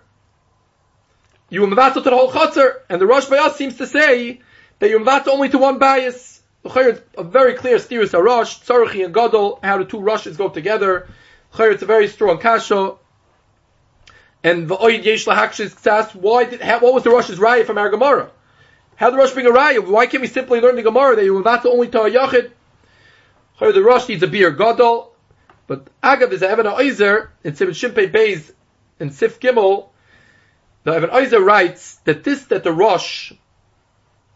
you 1.50 1.62
mavato 1.62 1.96
to 1.96 2.02
the 2.02 2.12
whole 2.12 2.32
chotzer, 2.32 2.82
and 2.90 3.02
the 3.02 3.08
Rosh 3.08 3.26
Bayas 3.26 3.56
seems 3.56 3.78
to 3.78 3.88
say 3.88 4.40
that 4.80 4.90
you 4.90 5.00
mavato 5.00 5.30
only 5.30 5.50
to 5.50 5.58
one 5.58 5.80
bias. 5.80 6.39
A 6.66 7.24
very 7.24 7.54
clear 7.54 7.78
steerus 7.78 8.14
a 8.14 8.22
Rosh, 8.22 8.60
Tzarchi 8.60 9.06
and 9.06 9.14
Gadol, 9.14 9.60
how 9.64 9.78
the 9.78 9.86
two 9.86 10.00
Rushes 10.00 10.36
go 10.36 10.50
together. 10.50 11.08
It's 11.58 11.82
a 11.82 11.86
very 11.86 12.08
strong 12.08 12.40
kasha. 12.40 12.96
And 14.44 14.68
the 14.68 14.76
oid 14.76 15.04
yesh 15.04 15.26
lahakshis 15.26 15.74
ksas. 15.76 16.16
Why 16.16 16.46
did 16.46 16.62
how, 16.62 16.80
what 16.80 16.94
was 16.94 17.04
the 17.04 17.10
Rosh's 17.10 17.40
raya 17.40 17.66
from 17.66 17.78
our 17.78 17.90
Gemara? 17.90 18.30
How 18.96 19.10
the 19.10 19.18
Rosh 19.18 19.32
bring 19.32 19.48
a 19.48 19.52
raya? 19.52 19.86
Why 19.86 20.06
can't 20.06 20.22
we 20.22 20.28
simply 20.28 20.60
learn 20.62 20.76
the 20.76 20.84
Gemara 20.84 21.16
that 21.16 21.24
you 21.24 21.34
mavato 21.42 21.68
only 21.68 21.88
to 21.90 22.02
a 22.02 22.12
yachid? 22.12 22.52
The 23.60 23.84
Rosh 23.84 24.08
needs 24.08 24.24
a 24.24 24.28
beer 24.28 24.52
Gadol 24.52 25.14
But 25.68 25.88
Agav 26.02 26.32
is 26.32 26.42
a 26.42 26.50
Evan 26.50 26.66
Oizer 26.66 27.30
in 27.44 27.54
Sivit 27.54 27.76
Shimpe 27.76 28.12
Beis 28.12 28.52
Sif 29.14 29.40
Gimel. 29.40 29.90
The 30.84 30.92
Evan 30.92 31.10
Oizer 31.10 31.44
writes 31.44 31.96
that 32.06 32.24
this 32.24 32.44
that 32.46 32.64
the 32.64 32.72
Rosh 32.72 33.34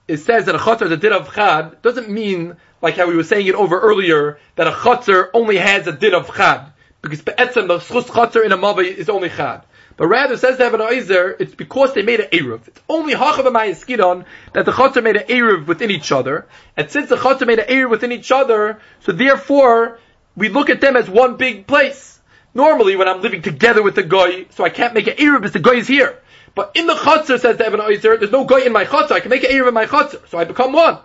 it 0.08 0.18
says 0.18 0.46
that 0.46 0.56
a 0.56 0.58
chutzner 0.58 0.88
is 0.88 0.92
a 0.92 0.98
din 0.98 1.14
of 1.14 1.34
chad 1.34 1.82
doesn't 1.82 2.10
mean 2.10 2.58
like 2.82 2.96
how 2.96 3.08
we 3.08 3.16
were 3.16 3.24
saying 3.24 3.48
it 3.48 3.56
over 3.56 3.80
earlier 3.80 4.40
that 4.56 4.68
a 4.68 4.72
chutzner 4.72 5.30
only 5.34 5.58
has 5.58 5.88
a 5.88 5.92
din 5.92 6.14
of 6.14 6.34
chad 6.36 6.74
because 7.02 7.22
be'etzem 7.22 7.68
the 7.68 7.80
schus 7.80 8.06
chutzner 8.06 8.46
in 8.46 8.52
a 8.52 8.58
mavi 8.58 8.94
is 8.94 9.10
only 9.10 9.30
chad. 9.30 9.64
But 9.96 10.08
rather 10.08 10.38
says 10.38 10.58
the 10.58 10.66
Evan 10.66 10.80
Oizer, 10.80 11.36
it's 11.40 11.54
because 11.54 11.94
they 11.94 12.02
made 12.02 12.20
an 12.20 12.30
Eruv. 12.32 12.68
It's 12.68 12.82
only 12.90 13.14
Hachav 13.14 13.46
and 13.46 14.26
that 14.54 14.66
the 14.66 14.72
Chatzar 14.72 15.04
made 15.04 15.18
an 15.18 15.28
Eruv 15.28 15.68
within 15.68 15.92
each 15.92 16.12
other. 16.12 16.48
And 16.76 16.90
since 16.90 17.10
the 17.10 17.16
Chatzar 17.16 17.46
made 17.46 17.60
an 17.60 17.68
Eruv 17.68 17.92
within 17.92 18.12
each 18.12 18.32
other, 18.32 18.80
so 19.02 19.12
therefore, 19.12 20.00
we 20.36 20.50
look 20.50 20.72
at 20.72 20.82
them 20.82 20.96
as 20.96 21.08
one 21.08 21.38
big 21.38 21.68
place. 21.68 22.20
Normally, 22.56 22.96
when 22.96 23.08
I'm 23.08 23.22
living 23.22 23.44
together 23.44 23.84
with 23.84 23.96
the 23.96 24.04
Goy, 24.04 24.48
so 24.52 24.64
I 24.64 24.70
can't 24.70 24.96
make 24.96 25.08
an 25.08 25.18
Eruv 25.18 25.42
because 25.42 25.54
the 25.54 25.60
Goy 25.60 25.78
is 25.78 25.88
here. 25.88 26.20
But 26.56 26.72
in 26.76 26.88
the 26.88 26.94
Chatzar, 26.94 27.40
says 27.40 27.58
the 27.58 27.66
Evan 27.66 27.80
Oizer, 27.80 28.20
there's 28.20 28.32
no 28.32 28.46
Goy 28.46 28.62
in 28.62 28.72
my 28.72 28.86
Chatzar, 28.86 29.14
I 29.14 29.20
can 29.20 29.30
make 29.30 29.44
an 29.44 29.52
Eruv 29.52 29.70
in 29.70 29.74
my 29.74 29.86
Chatzar. 29.86 30.28
So 30.30 30.38
I 30.38 30.46
become 30.46 30.74
one. 30.74 31.00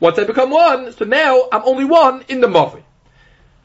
Once 0.00 0.18
I 0.18 0.24
become 0.24 0.50
one, 0.50 0.92
so 0.92 1.04
now 1.04 1.48
I'm 1.52 1.62
only 1.64 1.84
one 1.84 2.24
in 2.28 2.40
the 2.40 2.46
Mavoi. 2.46 2.82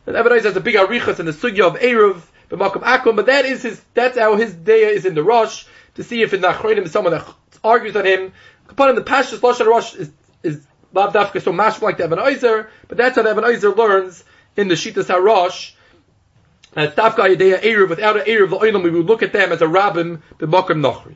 And 0.05 0.15
Evan 0.15 0.31
Oizer 0.31 0.45
has 0.45 0.55
a 0.55 0.61
big 0.61 0.75
arichas 0.75 1.19
in 1.19 1.25
the 1.25 1.31
Sugya 1.31 1.67
of 1.67 1.79
Eruv, 1.79 2.21
b'makom 2.49 2.83
akum, 2.83 3.15
but 3.15 3.27
that 3.27 3.45
is 3.45 3.63
his, 3.63 3.81
that's 3.93 4.17
how 4.17 4.35
his 4.35 4.53
day 4.53 4.81
is 4.81 5.05
in 5.05 5.15
the 5.15 5.23
Rosh, 5.23 5.65
to 5.95 6.03
see 6.03 6.21
if 6.21 6.33
in 6.33 6.41
the 6.41 6.49
Achronim 6.49 6.87
someone 6.89 7.13
that 7.13 7.27
argues 7.63 7.95
on 7.95 8.05
him. 8.05 8.33
Upon 8.69 8.89
him, 8.89 8.95
the 8.95 9.03
Pashas 9.03 9.39
Lashon 9.39 9.67
Rosh 9.67 9.95
is, 9.95 10.11
is 10.43 10.65
Lav 10.93 11.13
Dafka 11.13 11.41
so 11.41 11.51
mashma 11.51 11.83
like 11.83 11.97
the 11.97 12.03
Evan 12.03 12.19
Oizer, 12.19 12.67
but 12.87 12.97
that's 12.97 13.15
how 13.15 13.23
the 13.23 13.29
Evan 13.29 13.43
Oizer 13.43 13.75
learns 13.75 14.23
in 14.55 14.67
the 14.67 14.75
Shitas 14.75 15.05
HaRosh, 15.05 15.73
Uh, 16.75 16.81
as 16.81 16.93
Dafka 16.93 17.35
Yedea 17.35 17.61
Eruv, 17.61 17.89
without 17.89 18.15
an 18.15 18.23
the 18.25 18.57
Oilam, 18.57 18.83
we 18.83 18.91
would 18.91 19.05
look 19.05 19.23
at 19.23 19.33
them 19.33 19.51
as 19.51 19.61
a 19.61 19.65
Rabbim, 19.65 20.21
b'makom 20.37 20.81
Nachri. 20.81 21.15